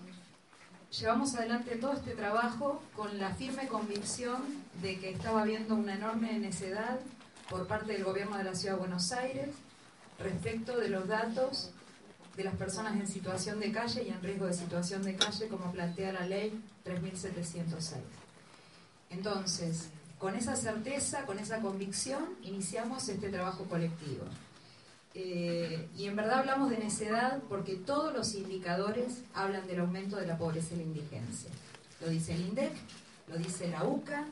llevamos 1.00 1.34
adelante 1.34 1.78
todo 1.78 1.94
este 1.94 2.12
trabajo 2.12 2.84
con 2.96 3.18
la 3.18 3.34
firme 3.34 3.68
convicción 3.68 4.44
de 4.84 5.00
que 5.00 5.10
estaba 5.10 5.42
habiendo 5.42 5.74
una 5.74 5.96
enorme 5.96 6.38
necedad 6.38 7.00
por 7.50 7.66
parte 7.66 7.94
del 7.94 8.04
gobierno 8.04 8.38
de 8.38 8.44
la 8.44 8.54
Ciudad 8.54 8.76
de 8.76 8.82
Buenos 8.82 9.12
Aires 9.12 9.50
respecto 10.20 10.78
de 10.78 10.90
los 10.90 11.08
datos 11.08 11.72
de 12.36 12.44
las 12.44 12.56
personas 12.56 12.96
en 12.96 13.08
situación 13.08 13.60
de 13.60 13.72
calle 13.72 14.04
y 14.04 14.10
en 14.10 14.22
riesgo 14.22 14.46
de 14.46 14.54
situación 14.54 15.04
de 15.04 15.16
calle, 15.16 15.48
como 15.48 15.72
plantea 15.72 16.14
la 16.14 16.26
ley 16.26 16.62
3706. 16.84 18.02
Entonces, 19.10 19.90
con 20.18 20.36
esa 20.36 20.56
certeza, 20.56 21.26
con 21.26 21.40
esa 21.40 21.60
convicción, 21.60 22.30
iniciamos 22.44 23.08
este 23.10 23.30
trabajo 23.30 23.66
colectivo. 23.66 24.26
Eh, 25.16 25.90
y 25.98 26.06
en 26.06 26.16
verdad 26.16 26.40
hablamos 26.40 26.70
de 26.70 26.78
necedad 26.78 27.40
porque 27.50 27.76
todos 27.76 28.14
los 28.14 28.36
indicadores 28.36 29.24
hablan 29.34 29.66
del 29.66 29.80
aumento 29.80 30.18
de 30.18 30.28
la 30.28 30.38
pobreza 30.38 30.76
y 30.76 30.78
la 30.78 30.84
indigencia. 30.84 31.50
Lo 32.00 32.10
dice 32.10 32.36
el 32.36 32.42
INDEC, 32.42 32.72
lo 33.28 33.38
dice 33.38 33.68
la 33.70 33.84
UCA, 33.84 34.26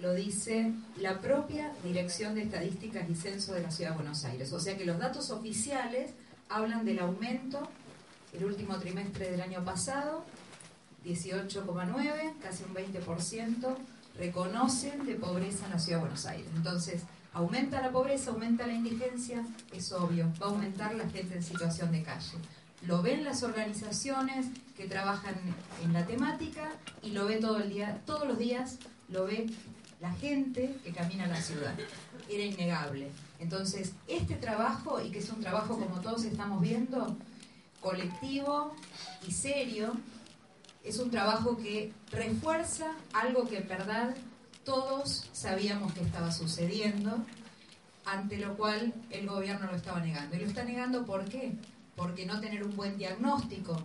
lo 0.00 0.14
dice 0.14 0.72
la 0.96 1.20
propia 1.20 1.72
Dirección 1.82 2.34
de 2.34 2.42
Estadísticas 2.42 3.08
y 3.08 3.14
Censo 3.14 3.52
de 3.54 3.62
la 3.62 3.70
Ciudad 3.70 3.90
de 3.90 3.96
Buenos 3.96 4.24
Aires. 4.24 4.52
O 4.52 4.60
sea 4.60 4.76
que 4.76 4.84
los 4.84 4.98
datos 4.98 5.30
oficiales 5.30 6.12
hablan 6.48 6.84
del 6.84 7.00
aumento 7.00 7.68
el 8.32 8.44
último 8.44 8.78
trimestre 8.78 9.30
del 9.30 9.40
año 9.40 9.64
pasado, 9.64 10.24
18,9, 11.04 12.34
casi 12.42 12.64
un 12.64 12.74
20%, 12.74 13.76
reconocen 14.18 15.06
de 15.06 15.14
pobreza 15.14 15.64
en 15.66 15.72
la 15.72 15.78
Ciudad 15.78 15.98
de 15.98 16.02
Buenos 16.02 16.26
Aires. 16.26 16.46
Entonces, 16.54 17.02
aumenta 17.32 17.80
la 17.80 17.90
pobreza, 17.90 18.30
aumenta 18.30 18.66
la 18.66 18.74
indigencia, 18.74 19.44
es 19.72 19.92
obvio, 19.92 20.30
va 20.40 20.46
a 20.46 20.50
aumentar 20.50 20.94
la 20.94 21.08
gente 21.08 21.36
en 21.36 21.42
situación 21.42 21.90
de 21.92 22.02
calle. 22.02 22.36
Lo 22.86 23.02
ven 23.02 23.24
las 23.24 23.42
organizaciones 23.42 24.46
que 24.76 24.86
trabajan 24.86 25.34
en 25.82 25.92
la 25.92 26.06
temática 26.06 26.70
y 27.02 27.10
lo 27.10 27.26
ve 27.26 27.36
todo 27.36 27.58
el 27.58 27.70
día, 27.70 28.00
todos 28.06 28.28
los 28.28 28.38
días 28.38 28.78
lo 29.08 29.24
ve 29.24 29.46
la 30.00 30.12
gente 30.12 30.76
que 30.84 30.92
camina 30.92 31.24
en 31.24 31.30
la 31.30 31.42
ciudad. 31.42 31.74
Era 32.28 32.44
innegable. 32.44 33.10
Entonces, 33.38 33.92
este 34.06 34.36
trabajo, 34.36 35.00
y 35.02 35.10
que 35.10 35.18
es 35.18 35.30
un 35.30 35.40
trabajo 35.40 35.78
como 35.78 36.00
todos 36.00 36.24
estamos 36.24 36.60
viendo, 36.60 37.16
colectivo 37.80 38.74
y 39.26 39.32
serio, 39.32 39.94
es 40.84 40.98
un 40.98 41.10
trabajo 41.10 41.56
que 41.56 41.92
refuerza 42.10 42.92
algo 43.12 43.46
que 43.48 43.58
en 43.58 43.68
verdad 43.68 44.14
todos 44.64 45.28
sabíamos 45.32 45.92
que 45.92 46.02
estaba 46.02 46.30
sucediendo, 46.30 47.24
ante 48.04 48.38
lo 48.38 48.56
cual 48.56 48.94
el 49.10 49.26
gobierno 49.26 49.66
lo 49.66 49.76
estaba 49.76 50.00
negando. 50.00 50.36
¿Y 50.36 50.40
lo 50.40 50.46
está 50.46 50.64
negando 50.64 51.04
por 51.04 51.24
qué? 51.24 51.52
Porque 51.96 52.26
no 52.26 52.40
tener 52.40 52.64
un 52.64 52.74
buen 52.76 52.96
diagnóstico 52.96 53.82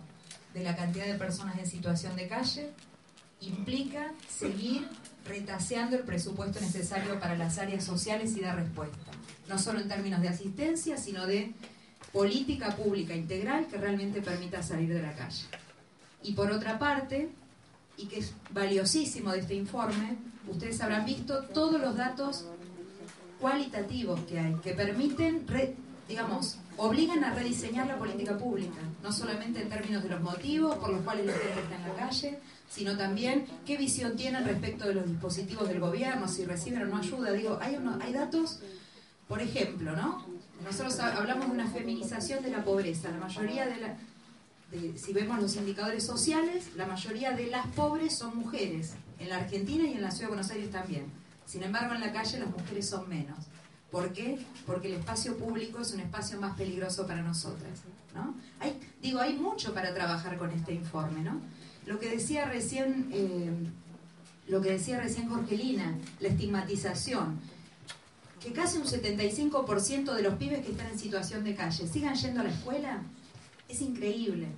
de 0.54 0.62
la 0.62 0.76
cantidad 0.76 1.06
de 1.06 1.14
personas 1.14 1.58
en 1.58 1.66
situación 1.66 2.14
de 2.16 2.28
calle 2.28 2.70
implica 3.40 4.12
seguir 4.28 4.88
retaseando 5.24 5.96
el 5.96 6.02
presupuesto 6.02 6.60
necesario 6.60 7.18
para 7.18 7.36
las 7.36 7.58
áreas 7.58 7.84
sociales 7.84 8.36
y 8.36 8.40
dar 8.40 8.56
respuesta, 8.56 8.98
no 9.48 9.58
solo 9.58 9.80
en 9.80 9.88
términos 9.88 10.20
de 10.20 10.28
asistencia, 10.28 10.96
sino 10.96 11.26
de 11.26 11.52
política 12.12 12.76
pública 12.76 13.14
integral 13.14 13.66
que 13.66 13.76
realmente 13.76 14.22
permita 14.22 14.62
salir 14.62 14.92
de 14.92 15.02
la 15.02 15.14
calle. 15.14 15.44
Y 16.22 16.32
por 16.32 16.50
otra 16.50 16.78
parte, 16.78 17.30
y 17.96 18.06
que 18.06 18.20
es 18.20 18.34
valiosísimo 18.50 19.32
de 19.32 19.40
este 19.40 19.54
informe, 19.54 20.16
ustedes 20.48 20.80
habrán 20.80 21.04
visto 21.04 21.44
todos 21.46 21.80
los 21.80 21.96
datos 21.96 22.46
cualitativos 23.40 24.20
que 24.28 24.38
hay, 24.38 24.54
que 24.62 24.72
permiten, 24.72 25.44
digamos, 26.08 26.58
obligan 26.76 27.24
a 27.24 27.34
rediseñar 27.34 27.86
la 27.86 27.98
política 27.98 28.36
pública, 28.36 28.80
no 29.02 29.12
solamente 29.12 29.62
en 29.62 29.68
términos 29.68 30.02
de 30.02 30.08
los 30.10 30.20
motivos 30.20 30.76
por 30.76 30.90
los 30.90 31.02
cuales 31.02 31.26
la 31.26 31.32
gente 31.32 31.60
está 31.60 31.76
en 31.76 31.82
la 31.82 31.94
calle, 31.94 32.38
sino 32.70 32.96
también 32.96 33.46
qué 33.66 33.76
visión 33.76 34.16
tienen 34.16 34.44
respecto 34.44 34.86
de 34.88 34.94
los 34.94 35.06
dispositivos 35.06 35.68
del 35.68 35.80
gobierno, 35.80 36.28
si 36.28 36.44
reciben 36.44 36.82
o 36.82 36.86
no 36.86 36.98
ayuda. 36.98 37.32
Digo, 37.32 37.58
hay, 37.60 37.78
hay 38.00 38.12
datos, 38.12 38.60
por 39.28 39.40
ejemplo, 39.40 39.94
¿no? 39.94 40.26
Nosotros 40.64 40.98
hablamos 40.98 41.46
de 41.46 41.52
una 41.52 41.70
feminización 41.70 42.42
de 42.42 42.50
la 42.50 42.64
pobreza. 42.64 43.10
La 43.10 43.18
mayoría 43.18 43.66
de 43.66 43.76
la, 43.80 43.96
si 44.96 45.12
vemos 45.12 45.40
los 45.40 45.56
indicadores 45.56 46.04
sociales, 46.04 46.70
la 46.76 46.86
mayoría 46.86 47.32
de 47.32 47.46
las 47.46 47.66
pobres 47.68 48.16
son 48.16 48.36
mujeres, 48.36 48.94
en 49.18 49.28
la 49.28 49.36
Argentina 49.36 49.84
y 49.84 49.94
en 49.94 50.02
la 50.02 50.10
Ciudad 50.10 50.28
de 50.28 50.34
Buenos 50.34 50.50
Aires 50.50 50.70
también. 50.70 51.06
Sin 51.46 51.62
embargo, 51.62 51.94
en 51.94 52.00
la 52.00 52.12
calle 52.12 52.40
las 52.40 52.50
mujeres 52.50 52.88
son 52.88 53.08
menos. 53.08 53.38
¿Por 53.90 54.12
qué? 54.12 54.38
Porque 54.66 54.88
el 54.88 54.94
espacio 54.94 55.36
público 55.36 55.80
es 55.80 55.92
un 55.92 56.00
espacio 56.00 56.40
más 56.40 56.56
peligroso 56.56 57.06
para 57.06 57.22
nosotras. 57.22 57.80
¿no? 58.14 58.34
Hay, 58.58 58.80
digo, 59.00 59.20
hay 59.20 59.34
mucho 59.34 59.72
para 59.72 59.94
trabajar 59.94 60.36
con 60.36 60.50
este 60.50 60.72
informe, 60.72 61.22
¿no? 61.22 61.40
Lo 61.86 61.98
que 61.98 62.10
decía 62.10 62.46
recién, 62.46 63.08
eh, 63.12 63.50
lo 64.48 64.60
que 64.60 64.72
decía 64.72 65.00
recién 65.00 65.28
Jorgelina, 65.28 65.96
la 66.20 66.28
estigmatización, 66.28 67.40
que 68.42 68.52
casi 68.52 68.78
un 68.78 68.84
75% 68.84 70.14
de 70.14 70.22
los 70.22 70.34
pibes 70.34 70.64
que 70.64 70.72
están 70.72 70.88
en 70.88 70.98
situación 70.98 71.44
de 71.44 71.54
calle 71.54 71.86
sigan 71.88 72.14
yendo 72.14 72.40
a 72.40 72.44
la 72.44 72.50
escuela, 72.50 73.02
es 73.68 73.80
increíble. 73.80 74.48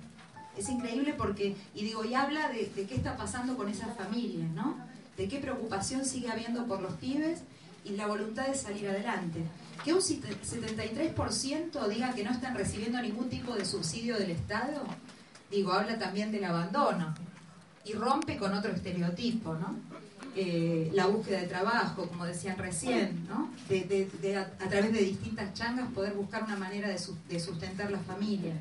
Es 0.57 0.69
increíble 0.69 1.13
porque, 1.17 1.55
y 1.75 1.83
digo, 1.83 2.03
y 2.03 2.13
habla 2.15 2.49
de, 2.49 2.71
de 2.75 2.85
qué 2.85 2.95
está 2.95 3.15
pasando 3.15 3.55
con 3.55 3.69
esas 3.69 3.95
familias, 3.95 4.49
¿no? 4.51 4.77
De 5.15 5.27
qué 5.27 5.39
preocupación 5.39 6.03
sigue 6.03 6.29
habiendo 6.29 6.65
por 6.65 6.81
los 6.81 6.93
pibes 6.93 7.41
y 7.85 7.91
la 7.91 8.07
voluntad 8.07 8.47
de 8.47 8.55
salir 8.55 8.87
adelante. 8.89 9.43
Que 9.83 9.93
un 9.93 10.01
73% 10.01 11.87
diga 11.87 12.13
que 12.13 12.23
no 12.23 12.31
están 12.31 12.55
recibiendo 12.55 13.01
ningún 13.01 13.29
tipo 13.29 13.53
de 13.55 13.65
subsidio 13.65 14.17
del 14.17 14.31
Estado, 14.31 14.83
digo, 15.51 15.73
habla 15.73 15.97
también 15.97 16.31
del 16.31 16.43
abandono 16.43 17.13
y 17.85 17.93
rompe 17.93 18.37
con 18.37 18.53
otro 18.53 18.71
estereotipo, 18.71 19.55
¿no? 19.55 19.75
Eh, 20.35 20.91
la 20.93 21.07
búsqueda 21.07 21.41
de 21.41 21.47
trabajo, 21.47 22.07
como 22.07 22.25
decían 22.25 22.57
recién, 22.57 23.25
¿no? 23.27 23.49
A, 24.59 24.69
través 24.69 24.93
de 24.93 24.99
distintas 24.99 25.53
changas 25.53 25.91
poder 25.93 26.13
buscar 26.13 26.43
una 26.43 26.55
manera 26.55 26.89
de, 26.89 26.99
de 27.27 27.39
sustentar 27.39 27.89
la 27.89 27.99
familia. 27.99 28.53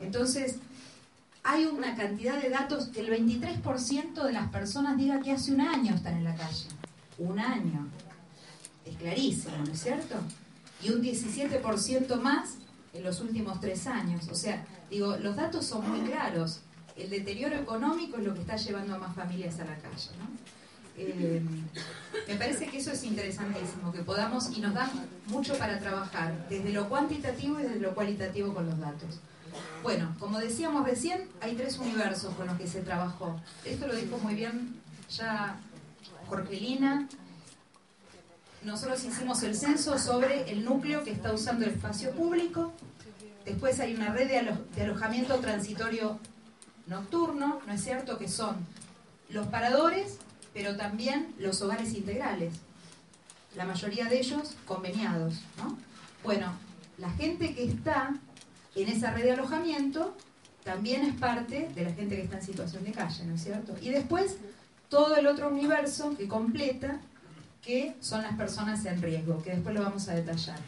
Entonces, 0.00 0.58
hay 1.42 1.66
una 1.66 1.96
cantidad 1.96 2.40
de 2.40 2.50
datos 2.50 2.86
que 2.86 3.00
el 3.00 3.10
23% 3.10 4.22
de 4.22 4.32
las 4.32 4.48
personas 4.50 4.96
diga 4.96 5.20
que 5.20 5.32
hace 5.32 5.52
un 5.52 5.60
año 5.60 5.94
están 5.94 6.16
en 6.18 6.24
la 6.24 6.36
calle. 6.36 6.68
Un 7.18 7.38
año. 7.38 7.88
Es 8.86 8.96
clarísimo, 8.96 9.56
¿no 9.58 9.72
es 9.72 9.80
cierto? 9.80 10.14
Y 10.82 10.90
un 10.90 11.02
17% 11.02 12.20
más 12.20 12.58
en 12.94 13.02
los 13.02 13.20
últimos 13.20 13.60
tres 13.60 13.86
años. 13.86 14.28
O 14.30 14.34
sea, 14.34 14.64
digo, 14.88 15.16
los 15.16 15.36
datos 15.36 15.66
son 15.66 15.88
muy 15.88 16.00
claros. 16.08 16.60
El 16.96 17.10
deterioro 17.10 17.56
económico 17.56 18.18
es 18.18 18.24
lo 18.24 18.34
que 18.34 18.40
está 18.40 18.56
llevando 18.56 18.94
a 18.94 18.98
más 18.98 19.14
familias 19.14 19.58
a 19.60 19.64
la 19.64 19.76
calle. 19.76 20.10
¿no? 20.18 20.28
Eh, 20.96 21.42
me 22.28 22.36
parece 22.36 22.68
que 22.68 22.78
eso 22.78 22.92
es 22.92 23.02
interesantísimo, 23.02 23.92
que 23.92 24.02
podamos, 24.02 24.56
y 24.56 24.60
nos 24.60 24.74
da 24.74 24.88
mucho 25.26 25.58
para 25.58 25.80
trabajar, 25.80 26.46
desde 26.48 26.72
lo 26.72 26.88
cuantitativo 26.88 27.58
y 27.58 27.64
desde 27.64 27.80
lo 27.80 27.94
cualitativo 27.94 28.54
con 28.54 28.66
los 28.66 28.78
datos. 28.78 29.20
Bueno, 29.82 30.14
como 30.18 30.38
decíamos 30.38 30.84
recién, 30.84 31.28
hay 31.40 31.54
tres 31.54 31.78
universos 31.78 32.34
con 32.34 32.46
los 32.46 32.56
que 32.56 32.66
se 32.66 32.80
trabajó. 32.80 33.40
Esto 33.64 33.86
lo 33.86 33.94
dijo 33.94 34.18
muy 34.18 34.34
bien 34.34 34.80
ya 35.10 35.56
Jorgelina. 36.28 37.08
Nosotros 38.64 39.04
hicimos 39.04 39.42
el 39.42 39.54
censo 39.54 39.98
sobre 39.98 40.50
el 40.50 40.64
núcleo 40.64 41.04
que 41.04 41.10
está 41.10 41.32
usando 41.32 41.64
el 41.64 41.72
espacio 41.72 42.12
público, 42.12 42.72
Después 43.44 43.78
hay 43.80 43.94
una 43.94 44.12
red 44.12 44.28
de, 44.28 44.82
alojamiento 44.82 45.38
transitorio 45.38 46.18
nocturno, 46.86 47.60
¿no 47.66 47.72
es 47.72 47.82
cierto? 47.82 48.18
Que 48.18 48.28
son 48.28 48.56
los 49.28 49.46
paradores, 49.48 50.18
pero 50.54 50.76
también 50.76 51.34
los 51.38 51.60
hogares 51.60 51.92
integrales. 51.94 52.54
La 53.54 53.64
mayoría 53.64 54.06
de 54.06 54.18
ellos 54.18 54.56
conveniados, 54.64 55.42
¿no? 55.58 55.76
Bueno, 56.22 56.52
la 56.96 57.10
gente 57.10 57.54
que 57.54 57.64
está 57.64 58.14
en 58.74 58.88
esa 58.88 59.12
red 59.12 59.24
de 59.24 59.32
alojamiento 59.32 60.16
también 60.64 61.04
es 61.04 61.14
parte 61.14 61.68
de 61.74 61.84
la 61.84 61.92
gente 61.92 62.16
que 62.16 62.22
está 62.22 62.38
en 62.38 62.44
situación 62.44 62.84
de 62.84 62.92
calle, 62.92 63.24
¿no 63.26 63.34
es 63.34 63.44
cierto? 63.44 63.76
Y 63.82 63.90
después 63.90 64.38
todo 64.88 65.16
el 65.16 65.26
otro 65.26 65.48
universo 65.48 66.16
que 66.16 66.26
completa, 66.26 66.98
que 67.64 67.96
son 68.00 68.22
las 68.22 68.36
personas 68.36 68.84
en 68.84 69.00
riesgo, 69.00 69.42
que 69.42 69.50
después 69.50 69.74
lo 69.74 69.82
vamos 69.82 70.08
a 70.08 70.14
detallar. 70.14 70.58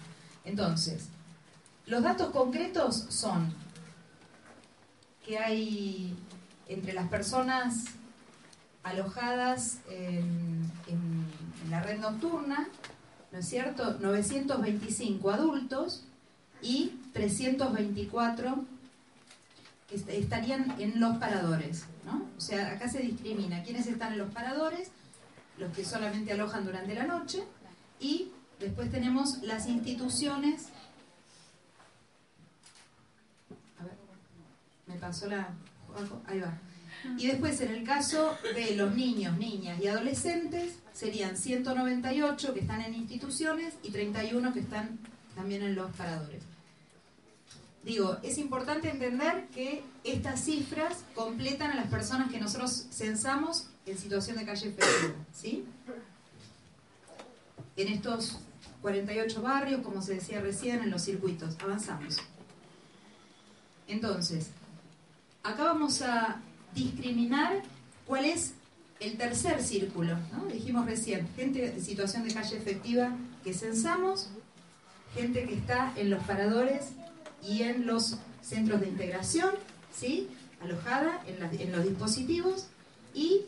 Entonces, 0.44 1.08
los 1.86 2.02
datos 2.02 2.30
concretos 2.30 3.06
son 3.10 3.52
que 5.24 5.38
hay 5.38 6.16
entre 6.68 6.92
las 6.92 7.08
personas 7.08 7.84
alojadas 8.82 9.78
en, 9.88 10.46
la 11.70 11.82
red 11.82 11.98
nocturna, 11.98 12.68
¿no 13.32 13.38
es 13.38 13.48
cierto?, 13.48 13.98
925 13.98 15.30
adultos 15.30 16.04
y 16.62 16.92
324 17.12 18.64
que 19.88 19.96
estarían 20.18 20.76
en 20.78 21.00
los 21.00 21.16
paradores. 21.18 21.86
¿no? 22.04 22.22
O 22.36 22.40
sea, 22.40 22.70
acá 22.70 22.88
se 22.88 23.00
discrimina 23.00 23.64
quiénes 23.64 23.88
están 23.88 24.12
en 24.12 24.18
los 24.18 24.32
paradores, 24.32 24.92
los 25.58 25.74
que 25.74 25.84
solamente 25.84 26.32
alojan 26.32 26.64
durante 26.64 26.94
la 26.94 27.04
noche, 27.04 27.42
y 28.00 28.30
después 28.60 28.90
tenemos 28.90 29.42
las 29.42 29.66
instituciones. 29.66 30.66
A 33.78 33.84
ver, 33.84 33.96
me 34.86 34.94
pasó 34.96 35.26
la. 35.26 35.48
Ahí 36.26 36.40
va. 36.40 36.58
Y 37.18 37.28
después, 37.28 37.60
en 37.60 37.70
el 37.70 37.84
caso 37.84 38.36
de 38.54 38.74
los 38.74 38.94
niños, 38.94 39.36
niñas 39.38 39.80
y 39.80 39.86
adolescentes, 39.86 40.74
serían 40.92 41.36
198 41.36 42.54
que 42.54 42.60
están 42.60 42.80
en 42.80 42.94
instituciones 42.94 43.74
y 43.82 43.90
31 43.90 44.52
que 44.52 44.60
están 44.60 44.98
también 45.34 45.62
en 45.62 45.74
los 45.74 45.90
paradores. 45.92 46.42
Digo, 47.84 48.18
es 48.22 48.38
importante 48.38 48.90
entender 48.90 49.46
que 49.54 49.84
estas 50.02 50.44
cifras 50.44 51.04
completan 51.14 51.70
a 51.70 51.76
las 51.76 51.86
personas 51.86 52.32
que 52.32 52.40
nosotros 52.40 52.88
censamos 52.90 53.68
en 53.86 53.96
situación 53.96 54.36
de 54.36 54.44
calle 54.44 54.68
efectiva, 54.68 55.14
¿sí? 55.32 55.64
En 57.76 57.88
estos 57.88 58.40
48 58.82 59.42
barrios, 59.42 59.80
como 59.82 60.02
se 60.02 60.14
decía 60.14 60.40
recién, 60.40 60.80
en 60.80 60.90
los 60.90 61.02
circuitos. 61.02 61.56
Avanzamos. 61.60 62.16
Entonces, 63.86 64.48
acá 65.42 65.64
vamos 65.64 66.02
a 66.02 66.40
discriminar 66.74 67.62
cuál 68.06 68.24
es 68.24 68.54
el 68.98 69.16
tercer 69.16 69.62
círculo, 69.62 70.16
¿no? 70.32 70.46
Dijimos 70.46 70.86
recién, 70.86 71.28
gente 71.36 71.72
en 71.72 71.82
situación 71.82 72.26
de 72.26 72.34
calle 72.34 72.56
efectiva 72.56 73.16
que 73.44 73.54
censamos, 73.54 74.30
gente 75.14 75.44
que 75.44 75.54
está 75.54 75.92
en 75.96 76.10
los 76.10 76.22
paradores 76.24 76.92
y 77.42 77.62
en 77.62 77.86
los 77.86 78.16
centros 78.42 78.80
de 78.80 78.88
integración, 78.88 79.50
¿sí? 79.94 80.28
alojada 80.60 81.22
en, 81.26 81.60
en 81.60 81.72
los 81.72 81.84
dispositivos, 81.84 82.66
y 83.14 83.46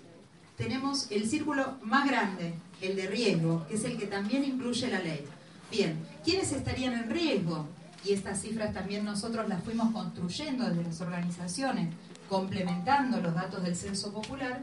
tenemos 0.59 1.11
el 1.11 1.27
círculo 1.31 1.79
más 1.83 2.07
grande, 2.07 2.53
el 2.83 2.97
de 2.97 3.07
riesgo, 3.07 3.65
que 3.69 3.77
es 3.77 3.85
el 3.85 3.97
que 3.97 4.09
también 4.09 4.45
incluye 4.45 4.89
la 4.89 4.99
ley. 4.99 5.25
Bien, 5.71 5.97
¿quiénes 6.25 6.53
estarían 6.53 6.95
en 6.95 7.09
riesgo? 7.09 7.67
Y 8.05 8.13
estas 8.13 8.43
cifras 8.43 8.75
también 8.75 9.05
nosotros 9.05 9.49
las 9.49 9.63
fuimos 9.63 9.93
construyendo 9.93 10.69
desde 10.69 10.83
las 10.83 11.01
organizaciones, 11.01 11.95
complementando 12.29 13.21
los 13.21 13.35
datos 13.35 13.63
del 13.63 13.77
censo 13.77 14.13
popular, 14.13 14.61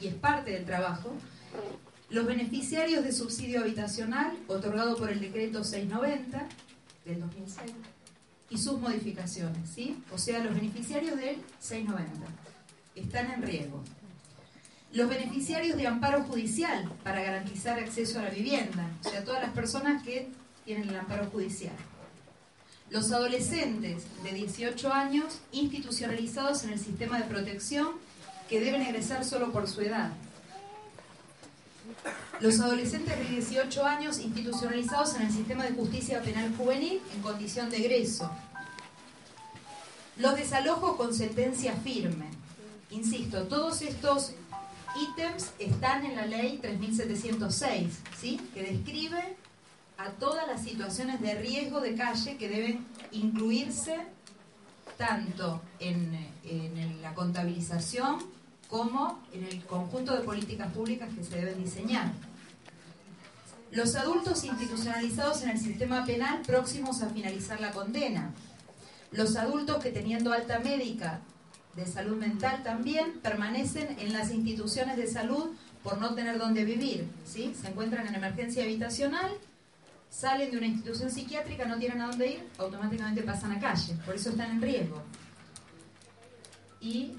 y 0.00 0.08
es 0.08 0.14
parte 0.14 0.50
del 0.50 0.64
trabajo. 0.64 1.12
Los 2.08 2.26
beneficiarios 2.26 3.04
de 3.04 3.12
subsidio 3.12 3.60
habitacional 3.60 4.36
otorgado 4.48 4.96
por 4.96 5.10
el 5.10 5.20
decreto 5.20 5.62
690 5.62 6.48
del 7.04 7.20
2006 7.20 7.70
y 8.48 8.58
sus 8.58 8.80
modificaciones, 8.80 9.68
¿sí? 9.68 10.02
O 10.10 10.18
sea, 10.18 10.42
los 10.42 10.54
beneficiarios 10.54 11.18
del 11.18 11.36
690 11.58 12.26
están 12.94 13.30
en 13.30 13.42
riesgo. 13.42 13.82
Los 14.94 15.08
beneficiarios 15.08 15.76
de 15.76 15.88
amparo 15.88 16.22
judicial 16.22 16.88
para 17.02 17.20
garantizar 17.20 17.80
acceso 17.80 18.20
a 18.20 18.22
la 18.22 18.30
vivienda, 18.30 18.88
o 19.04 19.10
sea, 19.10 19.24
todas 19.24 19.42
las 19.42 19.50
personas 19.50 20.04
que 20.04 20.28
tienen 20.64 20.88
el 20.88 20.96
amparo 20.96 21.26
judicial. 21.26 21.74
Los 22.90 23.10
adolescentes 23.10 24.04
de 24.22 24.32
18 24.32 24.92
años 24.92 25.40
institucionalizados 25.50 26.62
en 26.62 26.74
el 26.74 26.78
sistema 26.78 27.18
de 27.18 27.24
protección 27.24 27.88
que 28.48 28.60
deben 28.60 28.82
egresar 28.82 29.24
solo 29.24 29.50
por 29.50 29.66
su 29.68 29.80
edad. 29.80 30.12
Los 32.38 32.60
adolescentes 32.60 33.18
de 33.18 33.24
18 33.24 33.84
años 33.84 34.20
institucionalizados 34.20 35.16
en 35.16 35.22
el 35.22 35.32
sistema 35.32 35.64
de 35.64 35.72
justicia 35.72 36.22
penal 36.22 36.54
juvenil 36.56 37.00
en 37.12 37.20
condición 37.20 37.68
de 37.68 37.78
egreso. 37.78 38.30
Los 40.18 40.36
desalojos 40.36 40.94
con 40.94 41.12
sentencia 41.12 41.74
firme. 41.82 42.26
Insisto, 42.90 43.42
todos 43.48 43.82
estos 43.82 44.34
ítems 44.96 45.52
están 45.58 46.04
en 46.04 46.16
la 46.16 46.26
ley 46.26 46.58
3706, 46.58 48.00
¿sí? 48.18 48.40
que 48.52 48.62
describe 48.62 49.36
a 49.96 50.10
todas 50.10 50.46
las 50.46 50.62
situaciones 50.62 51.20
de 51.20 51.34
riesgo 51.34 51.80
de 51.80 51.94
calle 51.94 52.36
que 52.36 52.48
deben 52.48 52.86
incluirse 53.12 53.96
tanto 54.96 55.60
en, 55.78 56.14
en 56.44 57.02
la 57.02 57.14
contabilización 57.14 58.18
como 58.68 59.20
en 59.32 59.44
el 59.44 59.64
conjunto 59.64 60.14
de 60.16 60.22
políticas 60.22 60.72
públicas 60.72 61.08
que 61.14 61.24
se 61.24 61.36
deben 61.36 61.62
diseñar. 61.62 62.10
Los 63.70 63.96
adultos 63.96 64.44
institucionalizados 64.44 65.42
en 65.42 65.50
el 65.50 65.58
sistema 65.58 66.04
penal 66.04 66.42
próximos 66.42 67.02
a 67.02 67.08
finalizar 67.08 67.60
la 67.60 67.72
condena. 67.72 68.30
Los 69.10 69.36
adultos 69.36 69.82
que 69.82 69.90
teniendo 69.90 70.32
alta 70.32 70.60
médica 70.60 71.20
de 71.76 71.86
salud 71.86 72.16
mental 72.16 72.62
también 72.62 73.20
permanecen 73.20 73.98
en 73.98 74.12
las 74.12 74.30
instituciones 74.30 74.96
de 74.96 75.06
salud 75.06 75.50
por 75.82 75.98
no 75.98 76.14
tener 76.14 76.38
dónde 76.38 76.64
vivir. 76.64 77.08
¿sí? 77.24 77.54
Se 77.60 77.68
encuentran 77.68 78.06
en 78.06 78.14
emergencia 78.14 78.62
habitacional, 78.64 79.30
salen 80.08 80.50
de 80.50 80.58
una 80.58 80.66
institución 80.66 81.10
psiquiátrica, 81.10 81.64
no 81.64 81.78
tienen 81.78 82.00
a 82.00 82.08
dónde 82.08 82.28
ir, 82.28 82.48
automáticamente 82.58 83.22
pasan 83.22 83.52
a 83.52 83.60
calle. 83.60 83.94
Por 84.04 84.14
eso 84.14 84.30
están 84.30 84.52
en 84.52 84.62
riesgo. 84.62 85.02
Y 86.80 87.12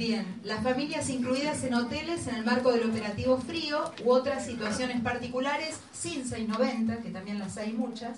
Bien, 0.00 0.40
las 0.44 0.62
familias 0.62 1.10
incluidas 1.10 1.62
en 1.62 1.74
hoteles 1.74 2.26
en 2.26 2.36
el 2.36 2.44
marco 2.46 2.72
del 2.72 2.88
operativo 2.88 3.36
frío 3.36 3.92
u 4.02 4.12
otras 4.12 4.46
situaciones 4.46 5.02
particulares 5.02 5.76
sin 5.92 6.26
690, 6.26 7.02
que 7.02 7.10
también 7.10 7.38
las 7.38 7.58
hay 7.58 7.74
muchas, 7.74 8.16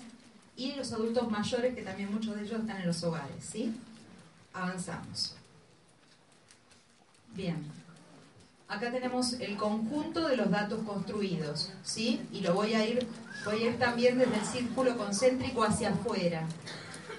y 0.55 0.75
los 0.75 0.93
adultos 0.93 1.29
mayores, 1.29 1.75
que 1.75 1.81
también 1.81 2.09
muchos 2.09 2.37
de 2.37 2.43
ellos 2.43 2.61
están 2.61 2.77
en 2.77 2.87
los 2.87 3.03
hogares, 3.03 3.43
¿sí? 3.43 3.75
Avanzamos. 4.53 5.35
Bien. 7.35 7.61
Acá 8.69 8.89
tenemos 8.89 9.33
el 9.33 9.57
conjunto 9.57 10.29
de 10.29 10.37
los 10.37 10.49
datos 10.49 10.85
construidos, 10.85 11.73
¿sí? 11.83 12.21
Y 12.31 12.39
lo 12.39 12.53
voy 12.53 12.75
a 12.75 12.87
ir, 12.87 13.05
voy 13.43 13.61
a 13.61 13.71
ir 13.71 13.77
también 13.77 14.17
desde 14.17 14.37
el 14.37 14.45
círculo 14.45 14.97
concéntrico 14.97 15.65
hacia 15.65 15.89
afuera, 15.89 16.47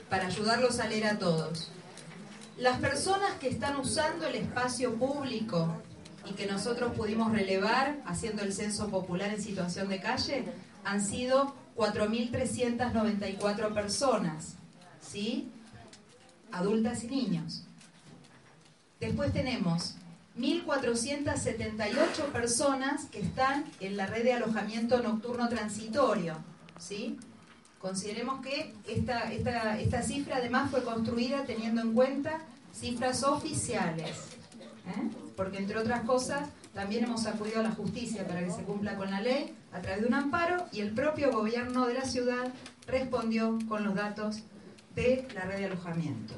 para 0.09 0.29
ayudarlos 0.29 0.81
a 0.81 0.89
leer 0.89 1.05
a 1.05 1.19
todos. 1.19 1.69
Las 2.57 2.79
personas 2.79 3.33
que 3.41 3.49
están 3.49 3.77
usando 3.77 4.27
el 4.27 4.37
espacio 4.37 4.95
público 4.95 5.83
y 6.25 6.35
que 6.35 6.47
nosotros 6.47 6.93
pudimos 6.95 7.33
relevar 7.33 7.99
haciendo 8.07 8.43
el 8.43 8.53
censo 8.53 8.89
popular 8.89 9.31
en 9.31 9.43
situación 9.43 9.89
de 9.89 10.01
calle 10.01 10.45
han 10.85 11.05
sido 11.05 11.55
4.394 11.77 13.75
personas, 13.75 14.55
¿sí? 15.01 15.51
Adultas 16.53 17.03
y 17.03 17.09
niños. 17.09 17.65
Después 19.01 19.33
tenemos 19.33 19.97
1.478 20.39 22.33
personas 22.33 23.07
que 23.07 23.21
están 23.21 23.65
en 23.81 23.97
la 23.97 24.07
red 24.07 24.23
de 24.23 24.35
alojamiento 24.35 25.03
nocturno 25.03 25.49
transitorio. 25.49 26.37
¿sí? 26.79 27.19
Consideremos 27.85 28.41
que 28.41 28.73
esta, 28.89 29.31
esta, 29.31 29.79
esta 29.79 30.03
cifra 30.03 30.39
además 30.39 30.71
fue 30.71 30.83
construida 30.83 31.45
teniendo 31.45 31.83
en 31.83 31.93
cuenta 31.93 32.39
cifras 32.73 33.23
oficiales, 33.25 34.09
¿eh? 34.87 35.11
porque 35.37 35.59
entre 35.59 35.77
otras 35.77 36.01
cosas 36.05 36.49
también 36.73 37.05
hemos 37.05 37.27
acudido 37.27 37.61
a 37.61 37.63
la 37.63 37.73
justicia 37.73 38.27
para 38.27 38.43
que 38.43 38.51
se 38.53 38.63
cumpla 38.63 38.97
con 38.97 39.11
la 39.11 39.21
ley 39.21 39.55
a 39.71 39.83
través 39.83 40.01
de 40.01 40.07
un 40.07 40.15
amparo 40.15 40.65
y 40.73 40.81
el 40.81 40.93
propio 40.93 41.31
gobierno 41.31 41.87
de 41.87 41.93
la 41.93 42.07
ciudad 42.07 42.55
respondió 42.87 43.59
con 43.69 43.85
los 43.85 43.95
datos 43.95 44.39
de 44.95 45.29
la 45.35 45.43
red 45.43 45.59
de 45.59 45.67
alojamiento. 45.67 46.33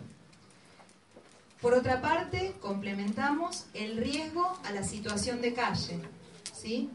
Por 1.61 1.75
otra 1.75 2.03
parte, 2.03 2.57
complementamos 2.61 3.67
el 3.73 3.99
riesgo 3.99 4.59
a 4.65 4.73
la 4.73 4.83
situación 4.83 5.41
de 5.41 5.55
calle, 5.55 6.01
¿sí? 6.53 6.91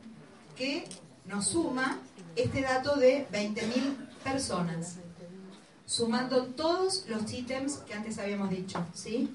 que 0.58 0.84
nos 1.26 1.48
suma 1.48 2.00
este 2.36 2.64
dato 2.64 2.98
de 2.98 3.26
20.000 3.32 4.11
personas, 4.22 4.98
sumando 5.86 6.46
todos 6.46 7.06
los 7.08 7.32
ítems 7.32 7.78
que 7.78 7.94
antes 7.94 8.18
habíamos 8.18 8.50
dicho. 8.50 8.84
¿sí? 8.94 9.30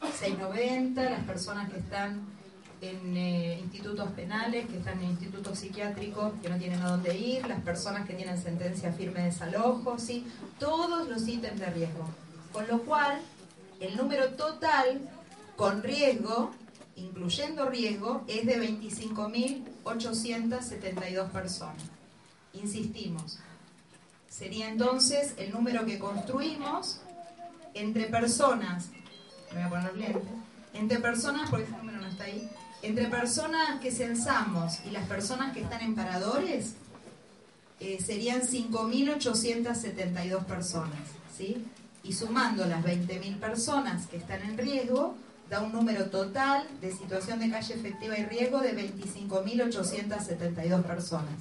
690, 0.00 1.10
las 1.10 1.24
personas 1.24 1.70
que 1.70 1.78
están 1.78 2.26
en 2.80 3.16
eh, 3.16 3.58
institutos 3.60 4.10
penales, 4.12 4.68
que 4.68 4.78
están 4.78 5.00
en 5.00 5.10
institutos 5.10 5.58
psiquiátricos, 5.58 6.32
que 6.40 6.48
no 6.48 6.56
tienen 6.58 6.80
a 6.82 6.90
dónde 6.90 7.18
ir, 7.18 7.44
las 7.46 7.60
personas 7.62 8.06
que 8.06 8.14
tienen 8.14 8.40
sentencia 8.40 8.92
firme 8.92 9.18
de 9.20 9.26
desalojo, 9.26 9.98
¿sí? 9.98 10.26
todos 10.58 11.08
los 11.08 11.26
ítems 11.26 11.60
de 11.60 11.70
riesgo. 11.70 12.08
Con 12.52 12.68
lo 12.68 12.82
cual, 12.82 13.20
el 13.80 13.96
número 13.96 14.28
total 14.30 15.00
con 15.56 15.82
riesgo, 15.82 16.52
incluyendo 16.94 17.68
riesgo, 17.68 18.22
es 18.28 18.46
de 18.46 18.60
25.872 18.60 21.30
personas. 21.30 21.82
Insistimos, 22.52 23.40
sería 24.28 24.68
entonces 24.68 25.34
el 25.36 25.52
número 25.52 25.84
que 25.84 25.98
construimos 25.98 27.00
entre 27.74 28.04
personas, 28.04 28.88
me 29.54 29.60
voy 29.60 29.64
a 29.64 29.68
poner 29.68 29.96
lente, 29.96 30.28
entre 30.74 31.00
personas, 31.00 31.50
porque 31.50 31.64
ese 31.64 31.76
número 31.76 31.98
no 31.98 32.06
está 32.06 32.24
ahí, 32.24 32.48
entre 32.82 33.06
personas 33.06 33.80
que 33.80 33.90
censamos 33.90 34.78
y 34.86 34.90
las 34.90 35.06
personas 35.06 35.52
que 35.52 35.62
están 35.62 35.82
en 35.82 35.94
paradores, 35.94 36.74
eh, 37.80 37.98
serían 38.04 38.42
5.872 38.42 40.44
personas, 40.44 41.00
¿sí? 41.36 41.64
Y 42.02 42.12
sumando 42.12 42.64
las 42.66 42.84
20.000 42.84 43.38
personas 43.38 44.06
que 44.06 44.16
están 44.16 44.42
en 44.42 44.58
riesgo, 44.58 45.16
da 45.48 45.62
un 45.62 45.72
número 45.72 46.10
total 46.10 46.66
de 46.80 46.92
situación 46.92 47.38
de 47.38 47.50
calle 47.50 47.74
efectiva 47.74 48.18
y 48.18 48.24
riesgo 48.24 48.60
de 48.60 48.92
25.872 48.92 50.82
personas. 50.82 51.34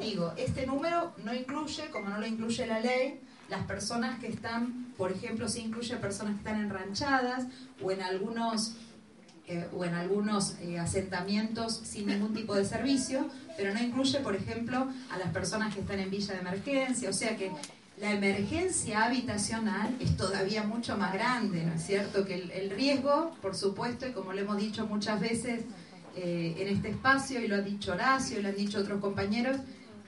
Digo, 0.00 0.32
este 0.36 0.66
número 0.66 1.14
no 1.24 1.34
incluye, 1.34 1.90
como 1.90 2.08
no 2.08 2.18
lo 2.18 2.26
incluye 2.26 2.66
la 2.66 2.80
ley, 2.80 3.20
las 3.48 3.64
personas 3.64 4.18
que 4.18 4.28
están, 4.28 4.92
por 4.96 5.12
ejemplo, 5.12 5.48
sí 5.48 5.60
incluye 5.60 5.96
personas 5.96 6.34
que 6.34 6.38
están 6.38 6.60
enranchadas 6.60 7.46
o 7.82 7.90
en 7.90 8.02
algunos 8.02 8.76
eh, 9.48 9.66
o 9.76 9.84
en 9.84 9.94
algunos 9.94 10.56
eh, 10.60 10.78
asentamientos 10.78 11.80
sin 11.82 12.06
ningún 12.06 12.32
tipo 12.32 12.54
de 12.54 12.64
servicio, 12.64 13.28
pero 13.56 13.74
no 13.74 13.82
incluye, 13.82 14.20
por 14.20 14.36
ejemplo, 14.36 14.86
a 15.10 15.18
las 15.18 15.32
personas 15.32 15.74
que 15.74 15.80
están 15.80 15.98
en 15.98 16.10
villa 16.10 16.34
de 16.34 16.40
emergencia, 16.40 17.10
o 17.10 17.12
sea 17.12 17.36
que 17.36 17.50
la 18.00 18.12
emergencia 18.12 19.04
habitacional 19.04 19.96
es 20.00 20.16
todavía 20.16 20.62
mucho 20.62 20.96
más 20.96 21.12
grande, 21.12 21.64
¿no 21.64 21.74
es 21.74 21.84
cierto? 21.84 22.24
Que 22.24 22.34
el, 22.34 22.70
riesgo, 22.70 23.36
por 23.42 23.54
supuesto, 23.54 24.06
y 24.06 24.12
como 24.12 24.32
lo 24.32 24.40
hemos 24.40 24.56
dicho 24.56 24.86
muchas 24.86 25.20
veces 25.20 25.64
eh, 26.16 26.54
en 26.58 26.68
este 26.68 26.90
espacio, 26.90 27.40
y 27.40 27.48
lo 27.48 27.56
ha 27.56 27.60
dicho 27.60 27.92
Horacio, 27.92 28.38
y 28.38 28.42
lo 28.42 28.48
han 28.48 28.56
dicho 28.56 28.78
otros 28.78 29.00
compañeros, 29.00 29.56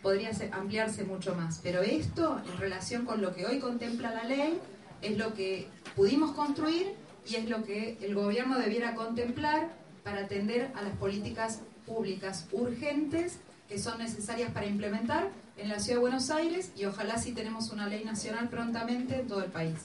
podría 0.05 0.31
ampliarse 0.53 1.03
mucho 1.03 1.35
más. 1.35 1.59
Pero 1.63 1.81
esto, 1.81 2.41
en 2.47 2.59
relación 2.59 3.07
con 3.07 3.23
lo 3.23 3.35
que 3.35 3.47
hoy 3.47 3.59
contempla 3.59 4.13
la 4.13 4.25
ley, 4.25 4.61
es 5.01 5.17
lo 5.17 5.33
que 5.35 5.67
pudimos 5.97 6.33
construir 6.33 6.93
y 7.27 7.37
es 7.37 7.49
lo 7.49 7.65
que 7.65 7.97
el 8.03 8.15
gobierno 8.15 8.59
debiera 8.59 8.95
contemplar 8.95 9.71
para 10.05 10.27
atender 10.27 10.71
a 10.77 10.83
las 10.83 10.95
políticas 10.97 11.63
públicas 11.87 12.47
urgentes 12.53 13.39
que 13.67 13.79
son 13.79 13.99
necesarias 13.99 14.53
para 14.53 14.67
implementar 14.67 15.31
en 15.57 15.71
la 15.71 15.79
Ciudad 15.79 15.97
de 15.97 16.03
Buenos 16.03 16.31
Aires 16.31 16.71
y 16.77 16.85
ojalá 16.85 17.19
si 17.19 17.33
tenemos 17.33 17.71
una 17.71 17.89
ley 17.89 18.05
nacional 18.05 18.51
prontamente 18.51 19.21
en 19.21 19.27
todo 19.27 19.43
el 19.43 19.51
país. 19.51 19.79